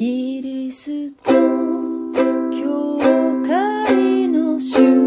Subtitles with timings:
[0.00, 2.98] キリスト教
[3.46, 4.99] 会の主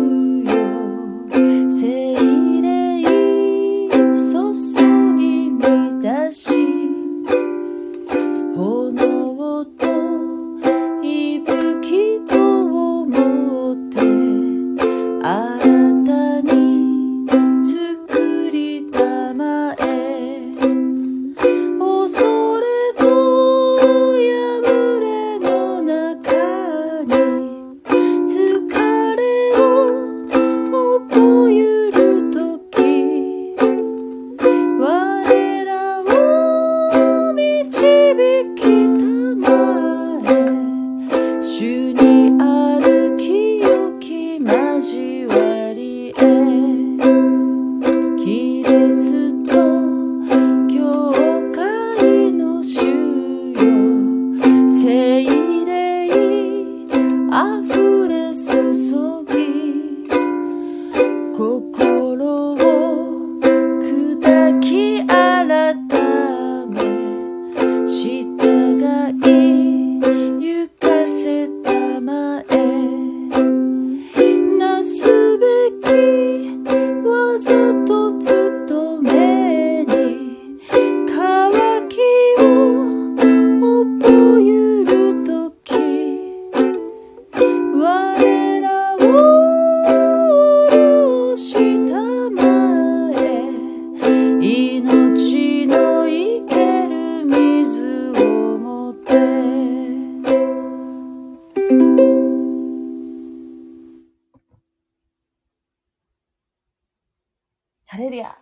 [108.14, 108.38] ルヤ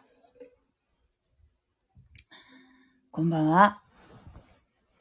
[3.09, 3.81] こんばんは。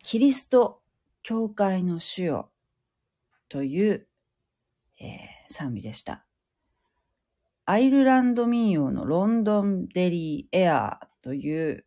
[0.01, 0.81] キリスト
[1.25, 2.51] 教会の主よ
[3.49, 4.07] という、
[5.01, 6.25] えー賛美でした。
[7.65, 11.85] アイルランド民謡のロンドンデリーエアーという、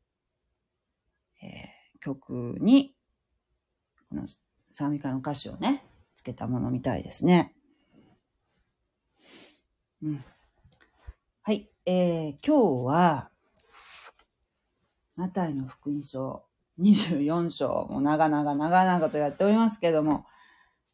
[1.41, 2.93] えー曲に、
[4.09, 4.23] この
[4.73, 5.85] 賛美歌の歌詞をね、
[6.17, 7.55] つけたものみたいですね。
[10.01, 10.23] うん。
[11.85, 13.29] えー今日は、
[15.17, 16.45] マタイの福音書
[16.79, 20.25] 24章、もう長々長々とやっておりますけども、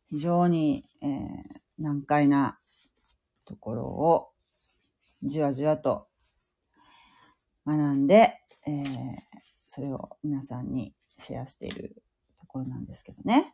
[0.08, 2.60] 非常に、えー難解な
[3.46, 4.32] ところを
[5.24, 6.10] じわじわと
[7.66, 8.84] 学んで、えー
[9.68, 12.02] それを皆さんにシェアしている
[12.40, 13.54] ところなんですけどね。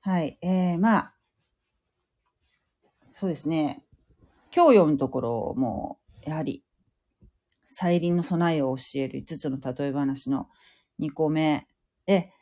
[0.00, 0.36] はい。
[0.42, 1.14] えー、まあ、
[3.14, 3.85] そうですね。
[4.56, 6.64] 今日読むところも、やはり、
[7.66, 10.48] 再臨の備えを教える5つの例え話の
[10.98, 11.66] 2個目
[12.06, 12.32] で、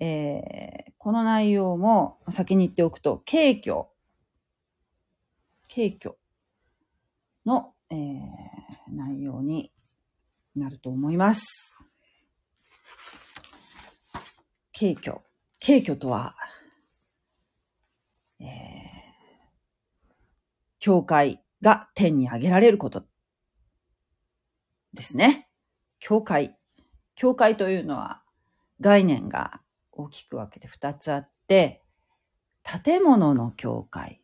[0.00, 3.86] えーこの内容も先に言っておくと、軽挙、
[5.68, 6.16] 軽挙
[7.44, 8.16] の、えー
[8.88, 9.72] 内容に
[10.54, 11.76] なると思います。
[14.72, 15.18] 軽挙。
[15.60, 16.36] 軽挙とは、
[18.38, 18.46] えー
[20.78, 23.04] 教会が天に上げられること
[24.92, 25.48] ですね。
[25.98, 26.56] 教会。
[27.14, 28.22] 教会というのは
[28.80, 29.60] 概念が
[29.92, 31.82] 大きく分けて2つあって、
[32.84, 34.22] 建物の教会。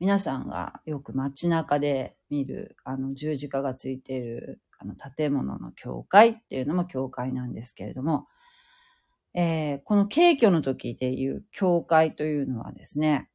[0.00, 8.26] 皆さんがよく街中で見るあの十字架がついているあの建物の教会っていうのも教会なんですけれども、
[9.34, 13.30] えーこの軽挙の時でいう教会というのはですね、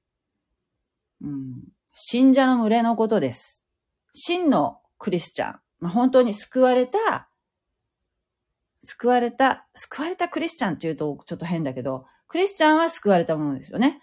[1.22, 1.64] うん、
[1.94, 3.66] 信者の群れのことです。
[4.14, 7.30] 真のクリスチャン、まあ、本当に救われた、
[8.84, 14.02] 救われた、救われたクリスチャンっていうとちょっと変だけど、クリスチャンは救われたものですよね。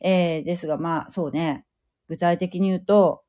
[0.00, 1.64] えーですが、まあ、そうね。
[2.08, 3.22] 具体的に言うと、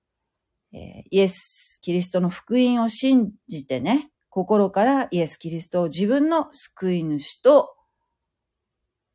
[0.71, 0.79] えー
[1.09, 7.75] イエス・キリストの福音を信じてね、心からイエス・キリストを自分の救い主と、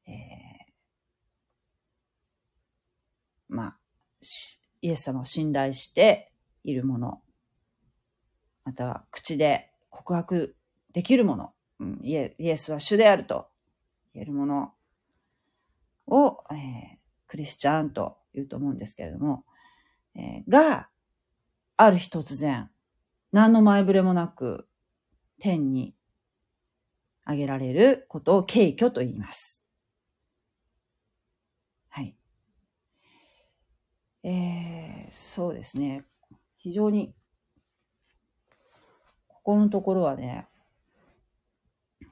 [0.07, 0.15] えー
[3.49, 3.79] まあ、
[4.85, 6.31] イエス様を信頼して
[6.63, 7.23] いるもの、
[8.65, 10.57] または口で告白
[10.93, 13.49] できるもの、うんイエイエスは主であると
[14.13, 14.75] 言えるもの
[16.07, 19.45] を、えークリスチャンと言うと思うんですけれども、
[20.15, 20.89] えーが、
[21.77, 22.71] ある日突然、
[23.33, 24.69] 何の前触れもなく、
[25.41, 25.97] 天に
[27.27, 29.65] 上げられることを軽挙と言います。
[31.89, 32.15] はい。
[34.27, 36.07] えー、そうですね。
[36.57, 37.15] 非常に、
[39.29, 40.49] ここのところはね、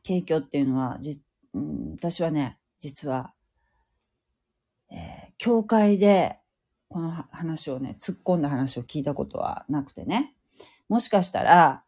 [0.07, 1.23] 軽挙っていうのは、じ、
[1.57, 3.33] ん私はね、実は、
[4.91, 6.39] えー、教会で
[6.91, 10.35] この話をね、突っ込んだ話を聞いたことはなくてね。
[10.91, 11.83] もしかしたら、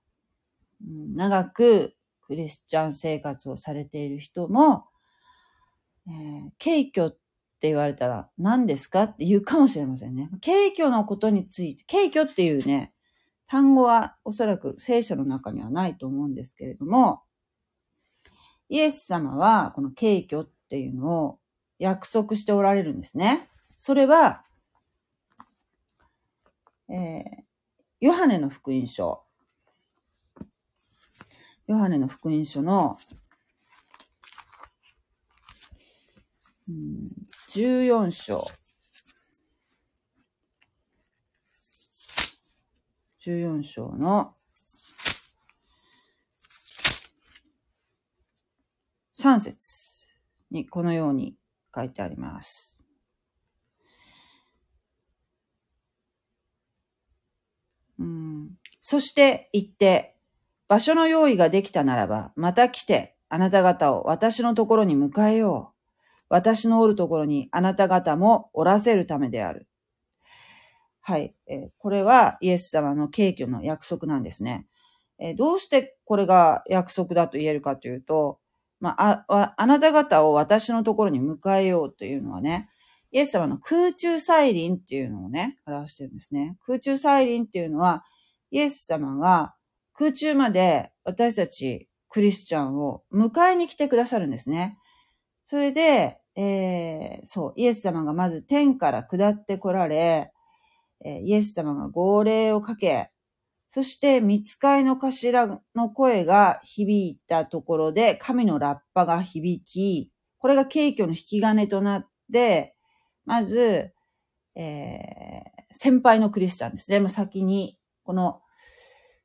[0.80, 4.86] 長くクリスチャン生活をされている人も、
[6.08, 7.18] えー、軽挙っ
[7.64, 10.28] って言われたら何ですかって言うかもしれませんね。
[10.44, 12.92] 軽挙のことについて、軽挙っていうね、
[13.46, 17.22] 単語はおそらく聖書の中にはないと思うんですけれども、
[18.68, 21.38] イエス様はこの軽挙っていうのを
[21.78, 23.48] 約束しておられるんですね。
[23.78, 24.44] それは、
[26.90, 27.24] えー、
[28.00, 29.24] ヨハネの福音書。
[31.66, 32.98] ヨハネの福音書の、
[36.68, 37.10] うん、
[37.50, 38.46] 14章。
[43.26, 44.34] 14章の
[49.18, 50.06] 3節
[50.50, 51.34] にこのように
[51.74, 52.80] 書いてあります。
[57.98, 58.50] うん、
[58.82, 60.16] そして言って、
[60.68, 65.73] 場所の用意ができたならば、また来て、あなた方を私のところに迎えよう。
[66.34, 69.68] 私のおるところにあなた方もおらせるためである。
[71.00, 71.32] はい。
[71.46, 74.66] え、これはイエス様の敬虚の約束なんですね。
[75.20, 78.40] え、どうしてこれが約束だと言えるかというと、
[78.80, 82.68] まあ、あ、あなた方を私のところに迎えようというのはね、
[83.12, 86.56] イエス様の空中再臨っていうのをね、表してるんですね。
[86.66, 88.02] 空中再臨っていうのは、
[88.50, 89.54] イエス様が
[89.92, 94.78] 空中まで私たちクリスチャンを迎えに来てくださるんですね。
[95.46, 100.32] それで、えー、そう、イエス様がまず天から下って来られ、
[101.04, 103.10] えー、イエス様が号令をかけ、
[103.72, 112.76] そして見つかいの頭の声が響いたところで、神のラッパが響き、これが景挙の引き金となって、
[113.24, 113.92] まず、
[114.54, 117.00] えー、先輩のクリスチャンですね。
[117.00, 118.40] もう先に、この、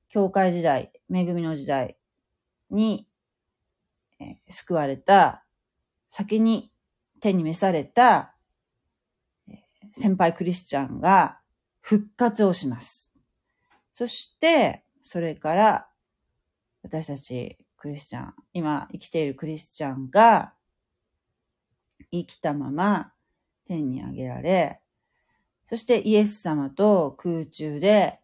[0.09, 1.97] 教会時代、恵みの時代
[2.71, 3.07] に、
[4.19, 5.45] えー、救われた、
[6.09, 6.71] 先に
[7.19, 8.33] 手に召された、
[9.94, 11.39] 先輩クリスチャンが
[11.81, 13.12] 復活をします。
[13.94, 15.88] そして、それから、
[16.83, 20.54] 私たちクリスチャン、今生きているクリスチャンが、
[22.12, 23.13] 生きたまま、
[23.66, 24.80] 天に上げられ、
[25.68, 28.19] そしてイエス様と空中で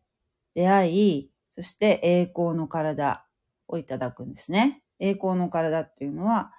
[0.56, 3.26] 出会い、そして栄光の体
[3.68, 4.82] をいただくんですね。
[5.00, 6.52] 栄光の体っていうのは、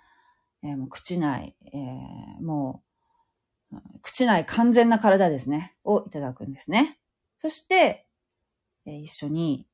[0.66, 2.82] えー、もう口内、えー、も
[3.72, 5.76] う、口内完全な体ですね。
[5.84, 6.98] をいただくんですね。
[7.38, 8.06] そして、
[8.84, 9.68] えー、一緒に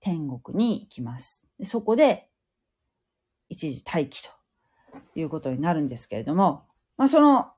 [0.00, 1.48] 天国に行きます。
[1.64, 2.28] そこで、
[3.48, 4.30] 一時待機と
[5.14, 7.50] いうことになるんですけれども、まあ、その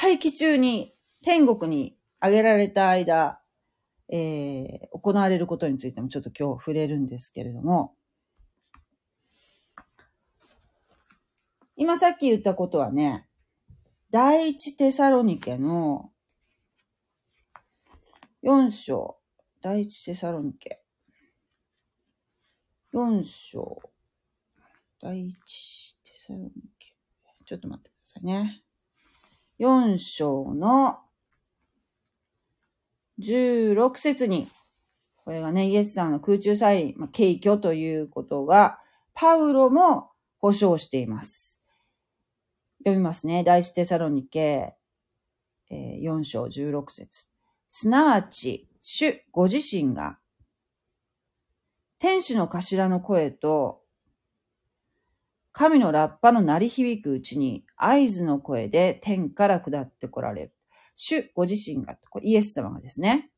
[0.00, 0.94] 待機中に
[1.24, 3.40] 天国に上げられた間、
[4.08, 7.95] えー、行われることについてもちょっと今日触れるんですけれども、
[11.76, 13.28] 今さっき言ったことはね、
[14.10, 16.10] 第一テサロニケの
[18.42, 19.18] 4章、
[19.60, 20.80] 第一テサロニケ、
[22.94, 23.82] 4章、
[25.02, 26.94] 第一テサロニケ、
[27.44, 28.62] ちょっと待ってくださいね。
[29.58, 31.00] 4章の
[33.18, 34.48] 16節に、
[35.24, 38.78] これがね、イエスさんの空中再臨、まあ、軽挙ということが、
[39.12, 41.55] パウロも保証しています。
[42.86, 43.42] 読みますね。
[43.42, 44.76] 第一テサロニケ、
[45.70, 47.26] えー、4章16節。
[47.68, 50.20] すなわち、主ご自身が、
[51.98, 53.82] 天使の頭の声と
[55.50, 60.52] 神のラッパの鳴り響くうちに合図の声で天から下って来られる。
[60.94, 63.30] 主ご自身が、これイエス様がですね、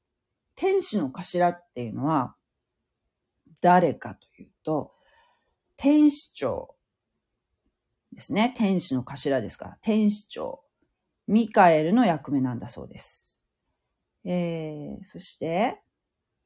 [0.57, 2.35] 天使の頭っていうのは
[3.63, 4.93] 誰かというと、
[5.79, 6.75] 天使長。
[8.13, 8.53] ですね。
[8.57, 10.63] 天使の頭ですから、天使長。
[11.27, 13.41] ミカエルの役目なんだそうです。
[14.25, 15.83] えー、そして、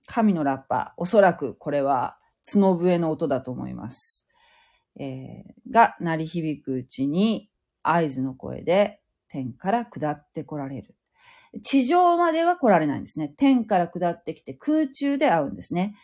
[0.07, 0.92] 神のラッパー。
[0.97, 4.26] おそらくこれは角笛の音だと思います。
[4.99, 7.50] えー、が鳴り響くうちに
[7.83, 10.97] 合図の声で天から下って来られる。
[11.62, 13.28] 地上までは来られないんですね。
[13.28, 15.95] 天から下ってきて空中で会うんですね。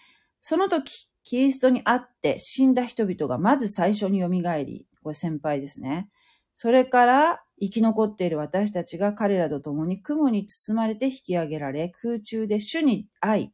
[0.40, 6.08] その時、キリストに会って死んだ人々がまず最初に蘇り、これ先輩ですね。
[6.54, 13.52] それから生き残っている私たちが彼らと共に雲に包まれて引き上げられ、空中で主に会い、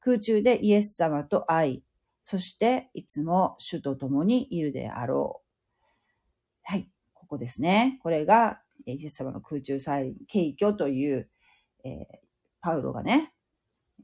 [0.00, 1.82] 空中でイエス様と会い、
[2.22, 5.48] そしていつも主と共にいるであろう。
[6.62, 6.90] はい。
[7.14, 7.98] ここですね。
[8.02, 11.28] これが、イエス様の空中再臨、敬虚という、
[11.84, 12.04] えー、
[12.60, 13.34] パウロがね、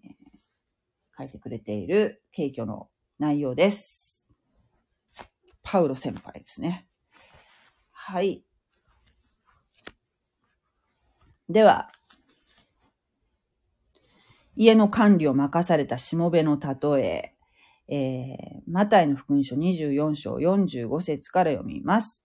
[0.05, 0.13] えー、
[1.19, 2.89] 書いてくれている敬虚の
[3.19, 4.04] 内容です。
[5.65, 6.87] パウロ先輩ですね。
[7.91, 8.45] はい。
[11.49, 11.91] では、
[14.57, 17.35] 家の管理を任されたしもべの例え、
[17.89, 22.25] えー、マタイの福音書24章45節から読みます。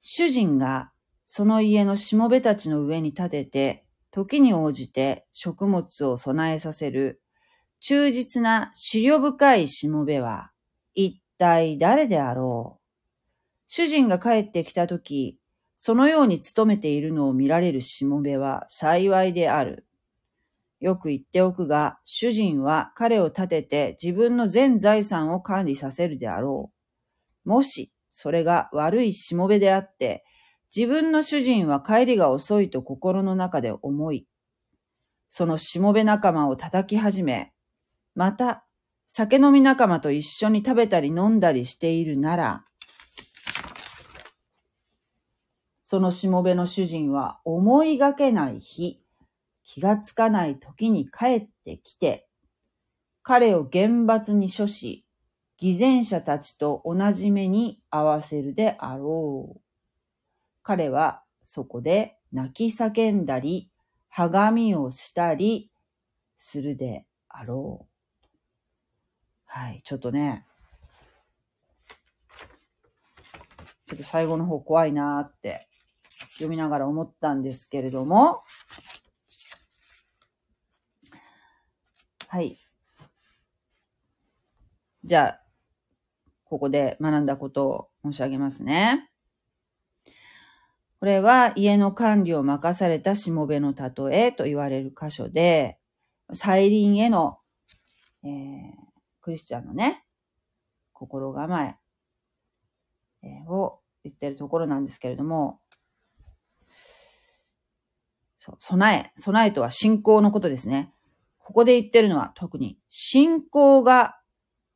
[0.00, 0.92] 主人が
[1.26, 7.20] その家のしもべたちの上に立てて、時に応じて食物を備えさせる
[7.80, 10.52] 忠実な資料深いしもべは
[10.94, 12.80] 一体誰であろう？
[13.66, 15.38] 主人が帰ってきた時、
[15.76, 19.86] そのように勤めているのを見られるしもべは幸いである。
[20.80, 26.72] よく言っておくが、主人は彼を立てて自分の全財産を管理させるであろ
[27.44, 27.48] う。
[27.48, 30.24] もし、それが悪いしもべであって、
[30.74, 34.26] 自分の主人は帰りが遅いと心の中で思い、
[35.28, 37.52] そのしもべ仲間を叩き始め、
[38.14, 38.63] また、
[39.06, 42.64] 酒飲み仲間と一緒に食べたり飲んだりしているなら、
[45.84, 49.00] そのしもべの主人は思いがけない日、
[49.62, 52.26] 気がつかない時に帰ってきて、
[53.22, 55.06] 彼を厳罰に処し、
[55.56, 59.60] 偽善者たちと同じ目に合わせるであろう。
[60.62, 63.70] 彼はそこで泣き叫んだり、
[64.08, 65.70] はがみをしたり
[66.38, 67.93] するであろう。
[69.56, 70.44] はい、ちょっとね、
[73.86, 75.68] ちょっと最後の方怖いなーって
[76.32, 78.40] 読みながら思ったんですけれども、
[82.26, 82.58] はい。
[85.04, 85.40] じゃあ、
[86.42, 89.08] ここで学んだことを申し上げますね。
[90.98, 95.78] これは家の管理を任されたしもべの例えと言われる箇所で、
[96.32, 97.38] 再臨への、
[98.24, 98.83] えー、
[99.24, 100.04] クリスチャンのね、
[100.92, 101.76] 心構え、
[103.48, 105.60] を言ってるところなんですけれども、
[108.38, 110.92] そう、備え、備えとは信仰のことですね。
[111.38, 114.20] ここで言ってるのは特に信仰が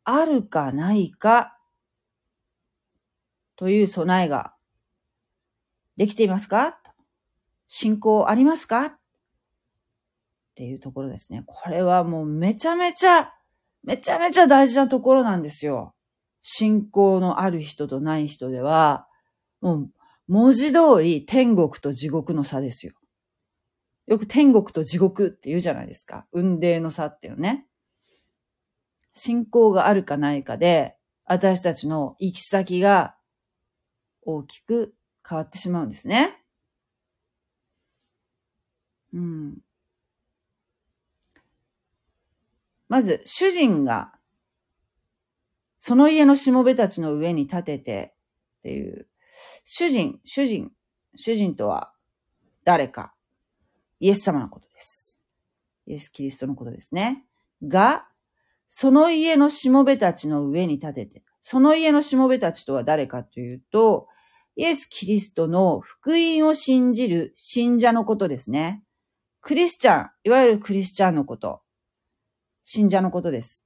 [0.05, 1.59] あるかないか
[3.57, 4.55] という備えが
[5.99, 6.81] できていますか？
[7.69, 8.87] 信仰ありますか？
[8.87, 8.99] っ
[10.55, 11.43] ていうところですね。
[11.47, 13.35] これはもうめちゃめちゃ、
[13.83, 15.95] めちゃめちゃ大事なところなんですよ。
[16.43, 19.07] 信仰のある人とない人では、
[19.61, 19.91] もう
[20.29, 22.93] 文字通り天国と地獄の差ですよ。
[24.07, 26.27] よく天国と地獄って言うじゃないですか。
[26.33, 27.67] 運命の差っていうね。
[29.15, 33.17] 信仰があるかないかで、私たちの行き先が
[34.23, 34.95] 大きく
[35.29, 36.43] 変わってしまうんですね。
[39.13, 39.59] うん。
[42.89, 44.13] まず、主人が、
[45.79, 48.15] その家のしもべたちの上に立てて
[48.59, 49.09] っていう、
[49.65, 50.73] 主人、主人、
[51.17, 51.93] 主人とは
[52.65, 53.15] 誰か。
[54.01, 55.19] イエス様のことです。
[55.87, 57.25] イエス・キリストのことですね。
[57.67, 58.07] が、
[58.69, 64.07] その家のしもべたちの上に立てて、その家のしもべたちとは誰かというと、
[64.57, 68.83] イエス・キリストの福音を信じる信者のことですね。
[69.41, 71.63] クリスチャン、いわゆるクリスチャンのこと。
[72.71, 73.65] 信者のことです。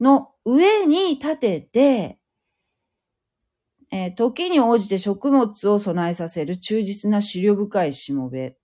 [0.00, 2.18] の上に立てて、
[3.92, 8.56] えー、時に応じて食物を備えさせる忠実な資料深いしもべ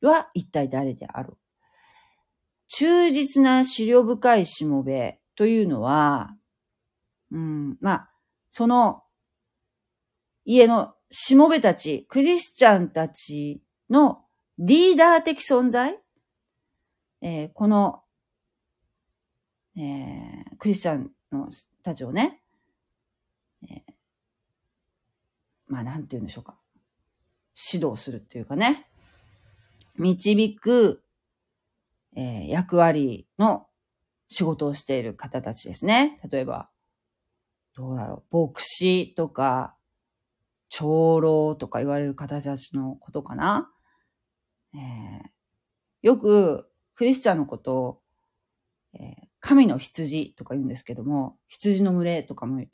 [0.00, 1.32] は一体誰である
[2.68, 6.36] 忠実な資料深いしもべというのは、
[7.32, 8.10] うん、まあ、
[8.50, 9.02] その
[10.44, 14.20] 家のしもべたち、クリスチャンたちの
[14.58, 15.98] リーダー的存在、
[17.22, 18.03] えー、この、
[19.76, 21.50] えー、クリスチャンの
[21.82, 22.40] たちをね、
[23.68, 23.80] えー、
[25.66, 26.56] まあ、なんて言うんでしょうか。
[27.72, 28.86] 指導するっていうかね。
[29.96, 31.02] 導く、
[32.16, 33.66] えー、役割の
[34.28, 36.18] 仕事をしている方たちですね。
[36.30, 36.70] 例えば、
[37.76, 39.76] どうだろう、牧師とか、
[40.68, 43.70] 長老とか言われる方たちのことかな。
[44.74, 45.28] えー、
[46.02, 48.02] よく、クリスチャンのことを、
[48.96, 52.64] えー、神の羊とか言うんですけども、羊の群れとかも、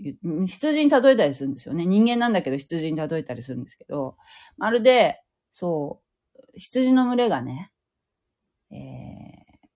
[0.46, 1.86] 羊に例えたりするんですよね。
[1.86, 4.16] 人間なんだけど羊に例えたりするんですけど、
[4.56, 5.22] まるで、
[5.52, 6.02] そ
[6.36, 7.72] う、羊の群れがね、
[8.70, 9.68] えー、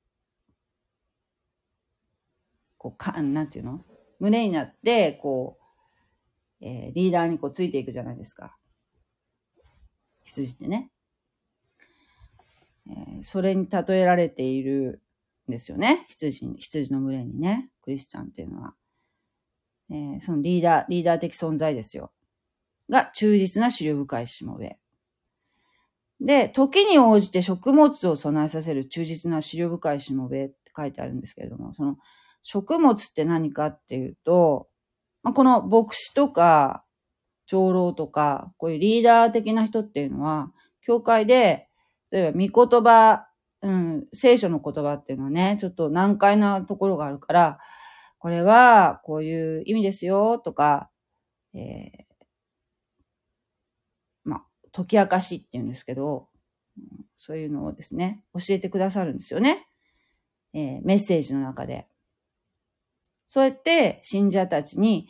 [2.76, 3.84] こう、か、なんていうの？
[4.20, 5.58] 群れになって、こ
[6.60, 8.56] う、えー、リーダーにこうついていくじゃないですか。
[10.24, 10.90] 羊ってね。
[12.88, 15.00] えー、それに例えられている
[15.48, 16.04] ですよね。
[16.08, 17.70] 羊に、羊の群れにね。
[17.82, 18.74] クリスチャンっていうのは。
[19.90, 22.12] えー、そのリーダー、リーダー的存在ですよ。
[22.88, 24.78] が、忠実な資料深いしもべ。
[26.20, 31.96] で、時に応じて食物を備えさせる忠実な資料深いしもべって書いてあるんですけれども、その
[32.42, 34.68] 食物って何かっていうと、
[35.22, 36.84] まあ、この牧師とか
[37.46, 41.68] 長老とか、こういうリーダー的な人っていうのは、教会で、
[42.10, 43.26] 例えば御言葉、
[43.64, 47.58] うん、聖書の言葉っていうのはね、ちょっと難解なところがあるから、
[48.18, 50.90] これはこういう意味ですよとか、
[51.54, 52.04] えー、
[54.24, 56.28] ま、解き明かしって言うんですけど、
[57.16, 59.66] そういうのをですね、教えてくださるんですよね。
[60.52, 61.88] えー、メッセージの中で。
[63.28, 65.08] そうやって信者たちに、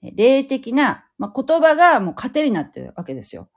[0.00, 3.50] 霊的な、まあ、言葉がもう糧になってるわけですよ。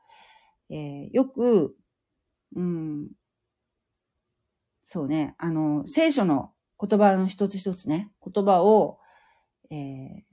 [0.72, 1.76] えー、よく、
[2.56, 2.89] うん、
[4.92, 6.52] そうね、あの、聖書の
[6.84, 8.98] 言葉の一つ一つね、言葉を、
[9.70, 10.24] えー、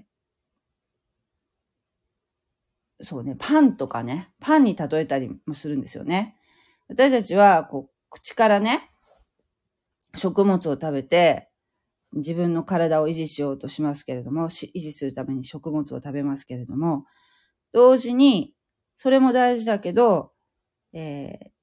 [3.04, 6.38] そうね、パンとかね、パンに例えたりもするんですよね。
[6.88, 8.90] 私たちは、こう、口からね、
[10.14, 11.50] 食物を食べて、
[12.14, 17.04] 自分の体を維持しようとしますけれども、維持するために食物を食べますけれども、
[17.74, 18.54] 同時に、
[18.96, 20.32] それも大事だけど、
[20.94, 21.55] えー、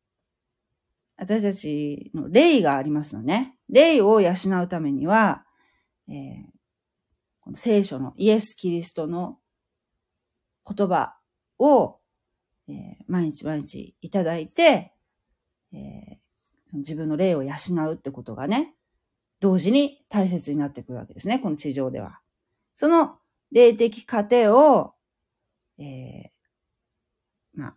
[1.23, 3.55] 私たちの霊がありますのね。
[3.69, 5.45] 霊を養うためには、
[6.09, 6.15] えー、
[7.39, 9.37] この聖書のイエス・キリストの
[10.67, 11.15] 言葉
[11.59, 11.99] を、
[12.67, 12.75] えー、
[13.07, 14.91] 毎日毎日いただいて、
[15.71, 17.53] えー、自分の霊を養
[17.89, 18.75] うってことがね、
[19.39, 22.19] 同時に大切になってくるわけですね、この地上では。
[22.75, 23.17] その
[23.49, 24.93] 霊的過程を、
[25.77, 26.29] えー、
[27.53, 27.75] まあ、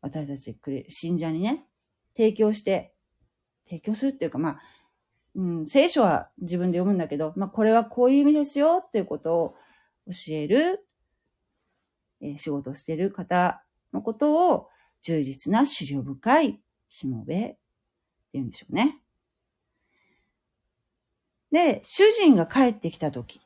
[0.00, 0.56] 私たち
[0.88, 1.68] 信者にね、
[2.16, 2.94] 提供して、
[3.66, 4.60] 提供するっていうか、まあ、
[5.34, 9.56] うん、聖書は自分で読むんだけど、まあ、これはこういう意味ですよっていうことを
[10.06, 10.86] 教える、
[12.20, 14.68] えー、仕事をしている方のことを
[15.02, 17.58] 忠実な資料深いしもべって
[18.34, 19.00] 言うんでしょうね。
[21.50, 23.40] で、主人が帰ってきたとき、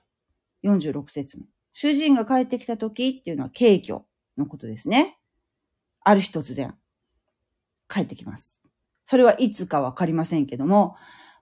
[0.64, 1.44] 46節の。
[1.72, 4.00] 主人が帰ってきたときっていうのは軽挙
[4.36, 5.18] のことですね。
[6.00, 6.74] ある日突然、
[7.88, 8.57] 帰ってきます。
[9.10, 10.94] それはいつかわかりませんけども、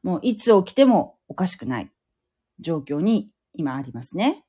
[0.05, 1.91] もういつ起きてもおかしくない
[2.61, 4.45] 状況に今ありますね。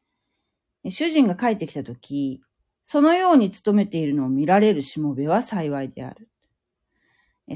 [0.87, 2.43] 主人が帰ってきたとき、
[2.83, 6.29] そのように努めているのを見られるしもべは幸いである。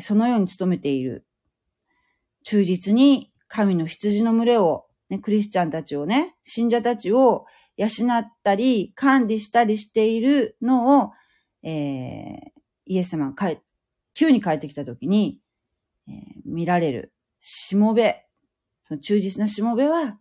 [0.01, 1.27] そのように努めている。
[2.43, 7.45] 忠実に神の羊の群れを、ね、クリスチャンたちをね、信者たちを
[7.77, 11.11] 養ったり、管理したりしているのを、
[11.61, 12.51] えー、
[12.87, 13.59] イエス様が帰、
[14.15, 15.40] 急に帰ってきたときに、
[16.11, 18.25] えー、見られるしもべ、
[18.87, 20.17] その忠実なしもべは、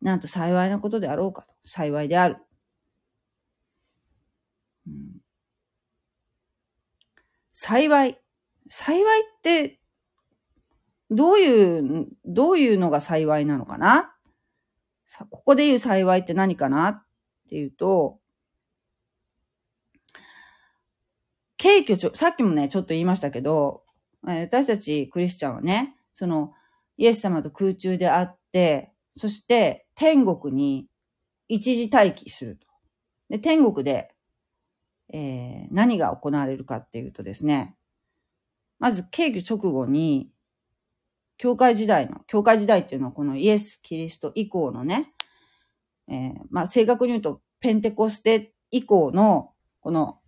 [0.00, 1.54] なんと幸いなことであろうかと。
[1.66, 2.38] 幸いである。
[4.86, 5.22] うん、
[7.52, 8.20] 幸い。
[8.68, 9.80] 幸いって
[11.10, 14.14] どういう、どういうのが幸いなのかな？
[15.06, 16.88] さここで言う幸いって何かな？
[16.88, 17.04] っ
[17.48, 18.18] ていうと、
[21.56, 23.83] 軽挙ちょ、さっきもね、ちょっと言いましたけど、
[24.26, 26.52] 私たちクリスチャンはね、その、
[26.96, 30.86] イエス様と空中で会って、そして天国に
[31.48, 32.66] 一時待機すると。
[33.28, 34.14] で、天国で、
[35.12, 37.76] えー、何が行われるかっていうとですね、
[38.78, 40.30] まず、軽挙直後に、
[41.36, 45.12] 教会時代の、教会時代っていうのはこのイエス・キリスト以降のね、
[46.08, 50.18] えー、まあ正確に言うとペンテコステ以降のこの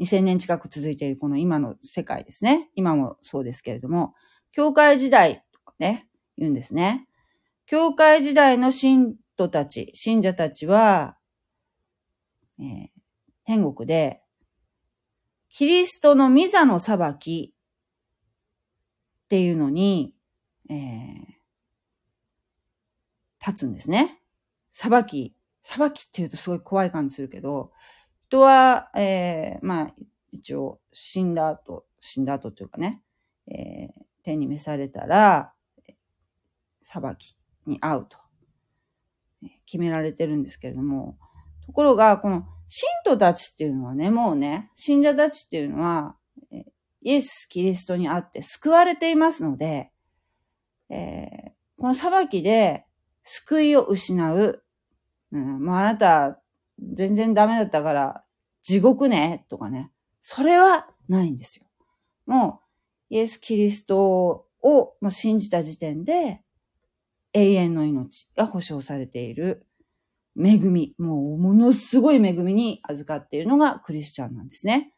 [0.00, 2.70] 2000年近く続いているこの今の世界ですね。
[2.74, 4.14] 今もそうですけれども、
[4.50, 6.08] 教会時代とかね、
[6.38, 7.06] 言うんですね。
[7.66, 11.18] 教会時代の信徒たち、信者たちは、
[12.58, 12.88] えー、
[13.44, 14.22] 天国で、
[15.50, 17.54] キリストの御座の裁き
[19.24, 20.14] っていうのに、
[20.70, 20.76] えー、
[23.46, 24.22] 立つんですね。
[24.72, 27.72] 裁き、裁きって言うとすごい怖い感じするけど、
[28.30, 29.94] 人は、えー、まあ、
[30.30, 33.02] 一応、死んだ後、死んだ後というかね、
[33.48, 35.52] えー、天に召されたら、
[36.82, 38.16] 裁きに会うと、
[39.66, 41.18] 決められてるんですけれども、
[41.66, 46.16] ところが、この信徒たちっていうのはね、もうね、信者たちっていうのは、
[47.02, 49.90] イエス・キリストに会って救われていますので、
[50.88, 52.84] えー、この裁きで
[53.24, 54.62] 救いを失う、
[55.32, 56.39] うん、もうあなた
[56.94, 58.24] 全然ダメだったから
[58.62, 59.90] 地獄ねとかね。
[60.22, 61.66] それはないんですよ。
[62.26, 62.60] も
[63.10, 66.42] う、イエス・キリストを信じた時点で
[67.32, 69.66] 永遠の命が保証されている
[70.38, 74.92] 恵み、もうものすごい恵みに預かっているのがクリスチャンなんですね。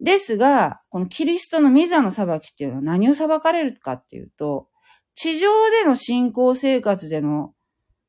[0.00, 4.68] ですが、このキリストのミザの裁きっていうのは何を裁かれるかっていうと、
[5.14, 7.54] 地上での信仰生活での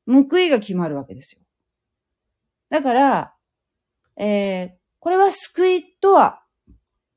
[0.06, 1.40] 報いが決まるわけですよ。
[2.70, 3.34] だから、
[4.16, 6.42] えー、これは救いとは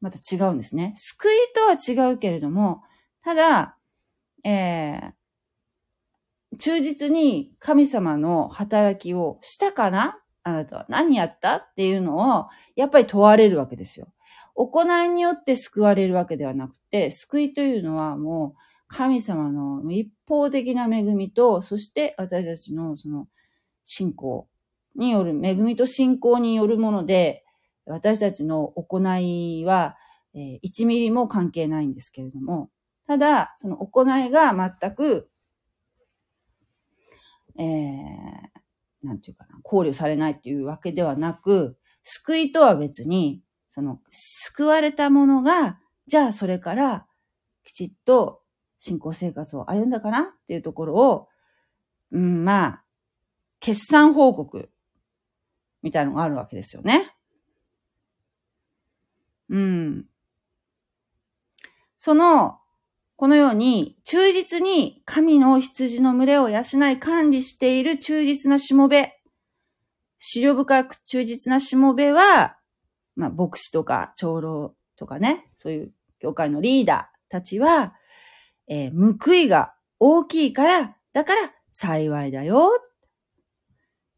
[0.01, 0.93] また違うんですね。
[0.97, 2.83] 救いとは違うけれども、
[3.23, 3.77] ただ、
[4.43, 10.19] えー、忠実に神様の働きをしたかな？
[10.43, 14.07] あなたは何やったっていうのを、やっぱり問われるわけですよ。
[14.55, 23.27] 行いによって救われるわけではなくて、救いというのはもう神様の一方的な恵みと、そして私たちのその
[23.85, 24.48] 信仰
[24.95, 27.43] による、恵みと信仰によるもので、
[27.86, 29.95] 私たちの行いは、
[30.34, 32.69] えー、1ミリも関係ないんですけれども、
[33.08, 35.30] ただ、その行いが全く
[37.60, 47.06] えー、なんていうかな、考慮されないっていうわけではなく、救いとは別に、その、救われたものが、じゃあそれから
[47.65, 48.41] きちっと
[48.80, 51.28] 信仰生活を歩んだかなっていうところを、
[52.12, 52.84] うん、まあ、
[53.60, 54.71] 決算報告
[55.81, 57.13] みたいのがあるわけですよね。
[59.49, 60.05] うん。
[61.97, 62.59] その、
[63.15, 69.19] このように、忠実に神の羊の群れを養い管理している忠実なしもべ。
[70.19, 72.57] 資料深く忠実なしもべは、
[73.15, 77.93] まあ、牧師とか長老とかね、そういう教会のリーダーたちは、
[78.67, 82.83] えー、報いが大きいから、だから幸いだよっ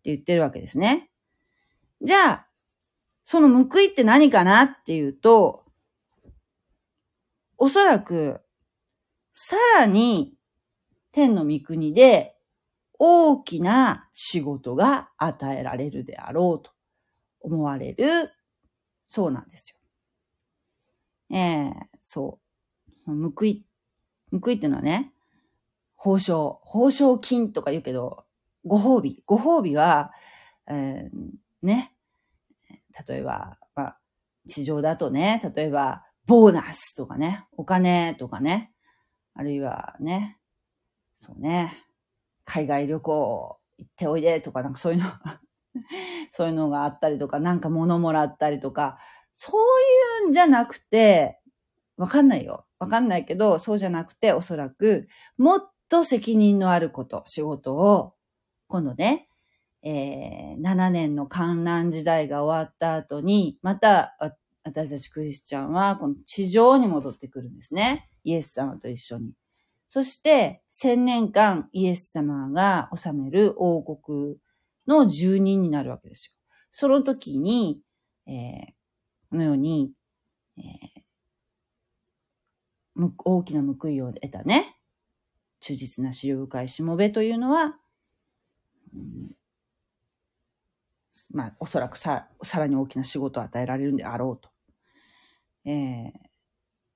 [0.04, 1.11] て言ってるわけですね。
[2.02, 2.48] じゃあ、
[3.26, 5.64] その報いって何かなっていうと、
[7.58, 8.42] おそらく
[9.34, 10.36] さらに
[11.12, 12.36] 天の御国で
[12.98, 16.72] 大きな仕事が与えられるであろうと
[17.40, 18.32] 思われる
[19.08, 19.78] そうなんです
[21.30, 21.38] よ。
[21.38, 22.40] ええー、そ
[23.08, 23.32] う。
[23.34, 23.66] 報い、
[24.32, 25.14] 報いっていうのはね、
[25.96, 28.26] 報奨、報奨金とか言うけど、
[28.66, 29.24] ご褒美。
[29.26, 30.12] ご褒美は、
[30.68, 31.30] えー、
[31.62, 31.94] ね、
[33.08, 33.98] 例えば、まあ、
[34.48, 38.72] 地上だとね、例えば、ボーナスとかね、お金とかね、
[39.34, 40.38] あるいはね、
[41.18, 41.78] そうね、
[42.46, 45.06] 海外旅行行っておいでとか、なんかそういうの
[46.32, 48.98] そういうのがあったりとか、なんか物もらったりとか、
[49.36, 49.62] そう
[50.24, 51.40] いうんじゃなくて、
[51.98, 52.66] わかんないよ。
[52.80, 58.16] わかんないけど、そうじゃなくて、おそらく、もっと責任のあること、仕事を、
[58.68, 59.28] 今度ね、
[59.84, 64.16] えー、7年の観覧時代が終わった後に、また、
[64.64, 68.10] 私たちクリスチャンは、この地上に戻ってくるんですね。
[68.24, 69.34] イエス様と一緒に。
[69.88, 74.38] そして、千年間イエス様が治める王国
[74.88, 76.34] の住人になるわけですよ。
[76.72, 77.82] その時に、
[78.28, 78.66] えー、
[79.32, 79.92] このように、
[80.58, 84.78] えー、大きな報いを得たね、
[85.60, 87.78] 忠実な資料深いしもべというのは、
[91.34, 94.50] まあ、おそらくさ、さらに大きな仕事を与えられるんであろうと。
[95.66, 96.12] えー、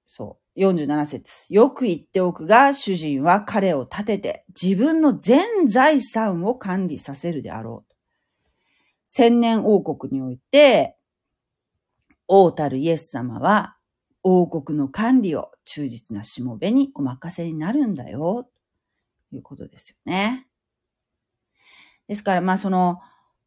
[0.06, 0.60] そう。
[0.60, 1.54] 47節。
[1.54, 7.96] よく言っておくが、主人は彼を立てて、自分の全財産を管理させるであろうと。
[9.08, 10.98] 千年王国において、
[12.28, 13.78] 王たるイエス様は、
[14.24, 18.50] 王国の管理を忠実なしもべにお任せになるんだよ、
[19.30, 20.48] ということですよね。
[22.08, 23.02] ですから、まあ、その、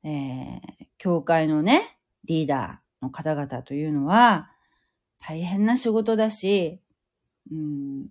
[0.09, 4.51] えー、教会のね、リーダーの方々というのは、
[5.21, 6.81] 大変な仕事だし、
[7.53, 8.07] うん、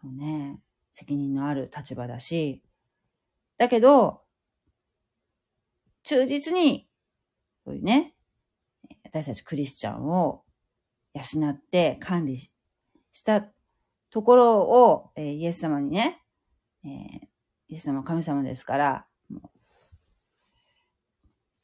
[0.00, 0.62] そうね、
[0.94, 2.62] 責任のある立場だし、
[3.58, 4.22] だけど、
[6.02, 6.88] 忠実に、
[7.66, 8.14] そういうね、
[9.04, 10.44] 私たちクリスチャンを
[11.12, 12.50] 養って管理し
[13.22, 13.44] た
[14.08, 16.22] ところを、えー、イエス様にね、
[16.84, 16.90] えー、
[17.68, 19.06] イエス様は神様ですから、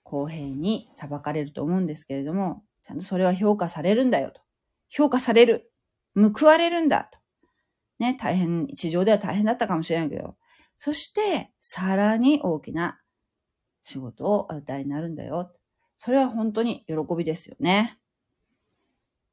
[0.08, 4.40] 公平に裁かれると思うんですけれども、ちゃんとそれは評価されるんだよと。
[4.88, 5.72] 評価される。
[6.14, 7.18] 報われるんだと。
[7.98, 10.36] ね、大変、地上では大変だったかもしれないけど、
[10.78, 13.00] そして、さらに大きな
[13.82, 15.52] 仕事を与えになるんだよ。
[15.98, 17.98] それは本当に喜びですよね。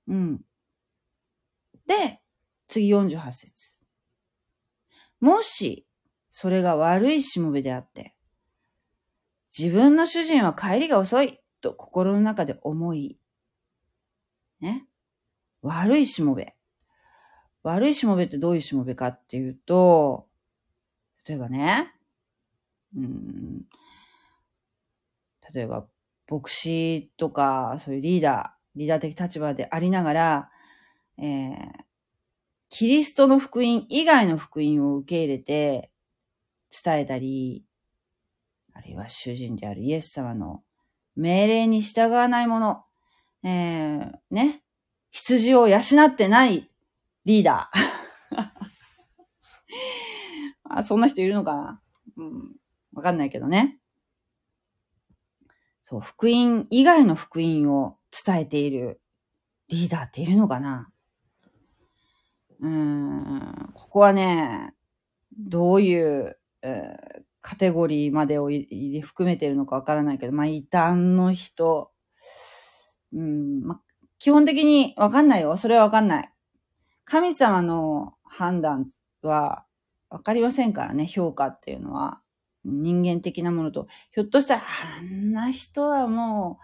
[0.07, 0.41] うん。
[1.85, 2.19] で、
[2.67, 3.77] 次48節。
[5.19, 5.85] もし、
[6.31, 8.12] それが悪いしもべであって、
[9.57, 13.19] 自分の主人は帰りが遅いと心の中で思い、
[14.61, 14.85] ね？
[15.61, 16.55] 悪いしもべ。
[17.61, 20.27] 悪いしもべってどういうしもべかっていうと、
[21.27, 21.93] 例えばね、
[22.95, 23.61] うん、
[25.53, 25.87] 例えば、
[26.29, 30.49] 牧師とか、そういうリーダー、リーダー的立場でありながら、
[31.17, 31.55] えー、
[32.69, 35.91] キリストの福音以外の福音を受け入れて
[36.83, 37.63] 伝えたり、
[38.73, 40.63] あるいは主人であるイエス様の
[41.15, 42.83] 命令に従わないもの、
[43.43, 44.63] えー、ね、
[45.11, 46.71] 羊を養ってない
[47.25, 48.49] リーダー。
[50.77, 51.81] あ、そんな人いるのかな？
[52.17, 52.55] うん。
[52.93, 53.79] わかんないけどね。
[55.83, 59.01] そう、福音以外の福音を伝えている
[59.67, 60.89] リーダーっているのかな？
[62.59, 64.73] うーん、ここはね、
[65.37, 68.49] どういう、えー、カテゴリーまでを
[69.01, 71.91] 含めているのかわからないけど、まあ、異端の人、
[73.13, 73.81] うん、まあ、
[74.17, 75.57] 基本的にわかんないよ。
[75.57, 76.33] それはわかんない。
[77.05, 78.89] 神様の判断
[79.21, 79.65] は
[80.09, 82.21] わかりませんからね、評価っていうのは。
[82.65, 84.63] 人間的なものと、ひょっとしたら、
[84.99, 86.59] あんな人はも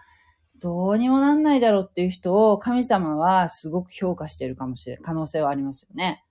[0.56, 5.02] う、どうにもなんないだろうっていう人を神様はすごく評価しているかもしれない。
[5.02, 6.24] 可能性はありますよね。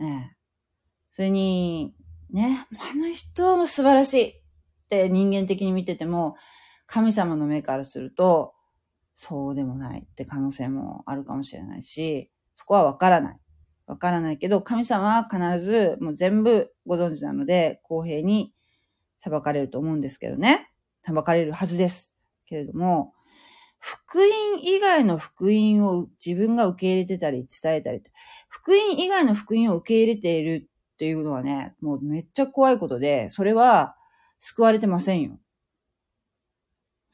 [0.00, 0.36] ええ。
[1.12, 1.94] それに、
[2.30, 4.40] ね、あの人も素晴らしいっ
[4.90, 6.36] て人間的に見てても、
[6.86, 8.54] 神様の目からすると、
[9.16, 13.38] そうでもないって可能性もあるかもしれないし、そこはわからない。
[13.86, 18.52] わからないけど、神様は必ずもう全部ご存知なので、公平に
[19.18, 20.70] 裁かれると思うんですけどね。
[21.04, 22.12] 裁かれるはずです。
[22.46, 23.14] けれども、
[23.78, 28.02] 福音以外の福音を自分が受け入れてたり伝えたり、
[28.48, 33.94] 福音以外の福音を受け入れているっていうのはね、もうめっちゃ怖いことで、それは
[34.40, 35.38] 救われてませんよ。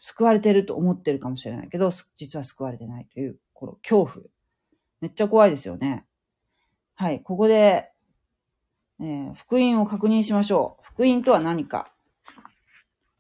[0.01, 4.27] 救われてると思ってるかもしれないけど、実は救われてないという、この恐怖。
[5.03, 6.07] めっちゃ怖いですよね。
[6.94, 7.90] はい、ここで、
[9.01, 10.83] えー、福音を確認しましょう。
[10.83, 11.92] 福音とは何か。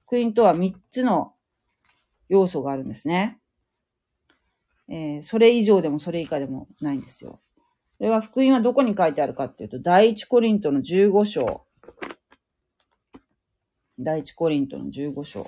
[0.06, 1.34] 福音とは3つの
[2.30, 3.38] 要素があるんですね。
[4.88, 7.40] えー、それ以上でもそれ以下でもないんですよ。
[7.98, 11.64] これは福音はどこに書いてあるかっていうと、第一コリントの15章。
[13.98, 15.46] 第一コリントの15章。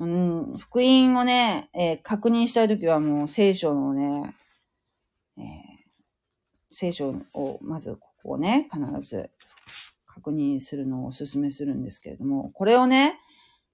[0.00, 4.36] うん、福音をね、えー、確認したいときはもう聖書のね、
[5.36, 5.44] えー、
[6.70, 9.30] 聖書をまずここをね、必ず
[10.06, 13.18] 確認するのをお勧めするんですけれども、これをね、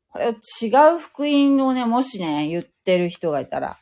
[0.09, 3.77] これを違う福音をね、もしね、言ってる人がいたら、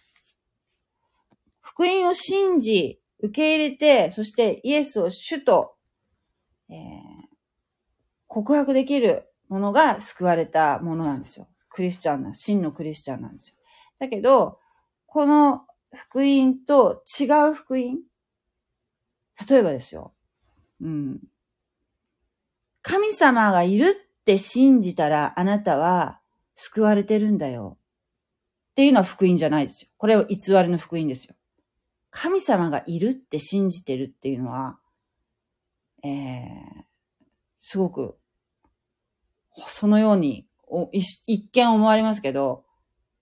[1.60, 5.74] 福音を信じ、受け入れて、そしてイエスを主と、
[6.68, 6.78] えー、
[8.26, 11.48] 告白できるものが救われたものなんですよ。
[11.70, 13.56] クリスチャンな、真のクリスチャンなんですよ。
[13.98, 14.58] だけど、
[15.06, 15.62] この
[15.94, 17.98] 福音と違う福音
[19.48, 20.14] 例えばですよ。
[20.80, 21.20] うん。
[22.82, 26.20] 神様がいるって信じたらあなたは
[26.56, 27.78] 救われてるんだよ。
[28.72, 29.88] っていうのは福音じゃないですよ。
[29.96, 31.34] これは偽りの福音ですよ。
[32.12, 34.78] 神様がいるって信じてるっていうのは、
[36.04, 36.84] えー、
[37.56, 38.16] すごく、
[39.66, 40.46] そのように
[40.92, 42.64] 一見思われますけど、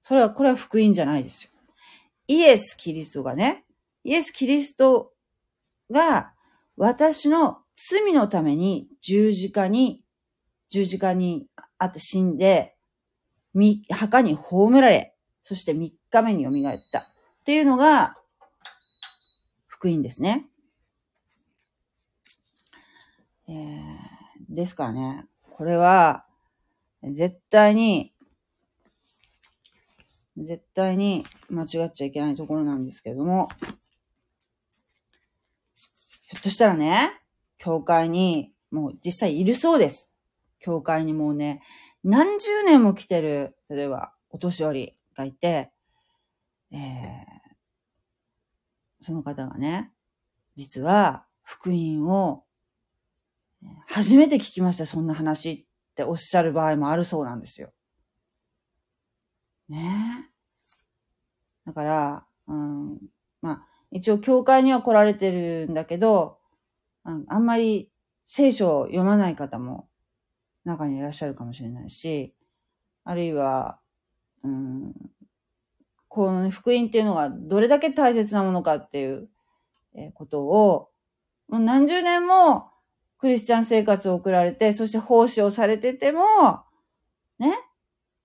[0.03, 1.51] それは、これは福音じゃないですよ。
[2.27, 3.65] イエス・キリストがね、
[4.03, 5.13] イエス・キリスト
[5.91, 6.33] が
[6.77, 10.03] 私の罪のために十字架に、
[10.69, 11.47] 十字架に
[11.79, 12.75] あって死んで、
[13.91, 17.03] 墓に葬られ、そして三日目に蘇ったっ
[17.45, 18.17] ていうのが
[19.81, 20.45] 福音ですね。
[23.49, 23.57] えー、
[24.51, 26.27] ですからね、これは
[27.03, 28.13] 絶対に、
[30.37, 33.49] 絶対に間違っちゃいけないところなんですけども、
[36.25, 37.19] ひょっとしたらね、
[37.57, 40.11] 教会にもう実際いるそうです。
[40.59, 41.63] 教会にもうね、
[42.05, 45.71] 何十年も来てる、例えばお年寄りがいて、
[46.71, 47.40] えー、
[49.11, 49.91] その方がね、
[50.55, 52.45] 実は福音を
[53.89, 57.73] 初めて聞きました、そんな話っておっしゃる場合もあるそうなんですよ。
[59.69, 60.29] ね
[61.67, 61.67] え。
[61.67, 62.99] だから、うん、
[63.43, 66.39] まあ、一応教会には来られてるんだけど、
[67.03, 67.91] あんまり
[68.29, 69.89] 聖書を読まない方も
[70.65, 72.33] 中にいらっしゃるかもしれないし、
[73.03, 73.81] あるいは、
[74.45, 74.95] うん、
[76.11, 79.31] この、ね福音っていうのがどれだけ大切なものかっていう
[80.13, 80.91] ことを、
[81.49, 82.71] もう何十年も
[83.19, 86.21] クリスチャン生活を送られて、そして奉仕をされてても、
[87.39, 87.55] ね。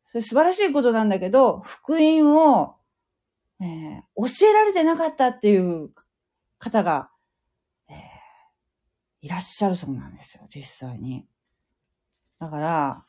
[0.08, 2.76] それ素晴らしいことなんだけど、福音を、
[3.62, 5.92] えー、教えられてなかったっていう
[6.58, 7.10] 方が、
[9.22, 11.26] いらっしゃるそうなんですよ、実際に。
[12.40, 13.06] だから、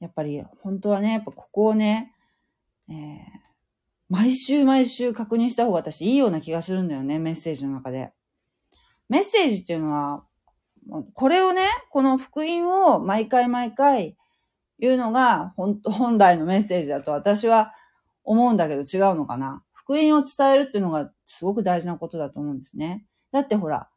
[0.00, 2.12] やっぱり本当はね、やっぱここをね、
[2.88, 2.96] えー、
[4.08, 8.12] 毎週毎週確認した方が私いいような気がするんだよね、メッセージの中で。
[9.08, 10.24] メッセージっていうのは、
[11.14, 14.16] これをね、この福音を毎回毎回
[14.78, 17.72] 言うのが本 本来のメッセージだと私は
[18.24, 19.64] 思うんだけど違うのかな。
[19.72, 23.06] 福音を伝えるっていうのがすごく大事なことだと思うんですね。
[23.30, 23.88] だってほら、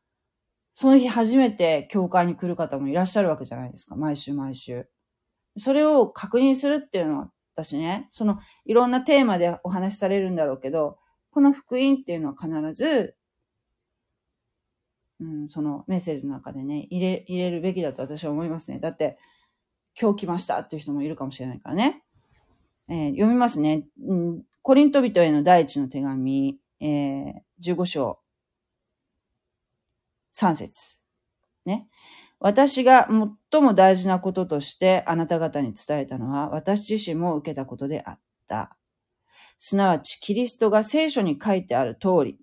[0.75, 3.95] その日初めて教会に来る方もいらっしゃるわけじゃないですか。
[3.95, 4.87] 毎週毎週。
[5.57, 10.97] それを確認するっていうのは私ね、そのいろんなテーマでお話しされるんだろうけど、
[11.31, 13.15] この福音っていうのは必ず、
[15.21, 18.79] うん、そのメッセージの中でね、入れ、入れるべきだと私は思いますね。
[18.79, 19.17] だって、
[19.99, 22.03] 今日来ましたっていう人もいるかもしれないからね。
[22.89, 23.85] えー、読みますね。
[24.05, 28.19] うん、コリント人への第一の手紙、えー、15章、
[30.35, 30.99] 3節
[31.65, 31.87] ね。
[32.39, 33.07] 私が
[33.51, 38.77] 最も大事なこととしてあなた方に伝えたのは、私自身も受けたことであった。
[39.59, 42.39] すなわち、キリストが聖書に書いてある通り。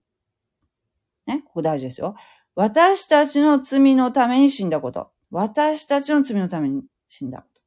[1.26, 2.14] ね、ここ大事ですよ。
[2.54, 5.10] 私たちの罪のために死んだこと。
[5.30, 7.60] 私たちの罪のために死んだこと。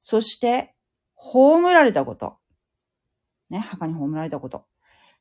[0.00, 0.74] そして、
[1.14, 2.38] 葬られたこと。
[3.50, 4.66] ね、墓に葬られたこと。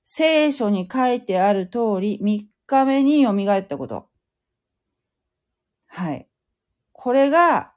[0.03, 4.09] 聖書に書いてある通り、3日目に蘇ったこと。
[5.87, 6.27] はい。
[6.97, 7.73] これが、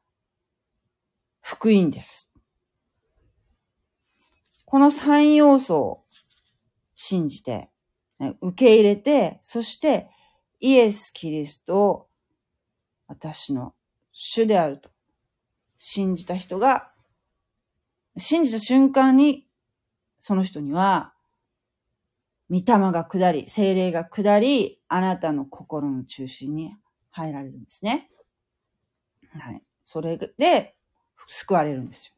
[1.43, 2.33] 福音です。
[4.65, 6.05] この三要素を
[6.95, 7.69] 信じて、
[8.41, 10.09] 受け入れて、そして
[10.59, 12.09] イエス・キリストを
[13.09, 13.75] 私の
[14.13, 14.89] 主であると
[15.77, 16.91] 信じた人が、
[18.17, 19.47] 信じた瞬間に、
[20.19, 21.13] その人には、
[22.49, 26.75] 御霊が下り、精霊が下り、あなたの心の中心に
[27.11, 28.11] 入られるんですね。
[29.39, 29.63] はい。
[29.85, 30.75] それで、
[31.27, 32.15] 救われるんですよ。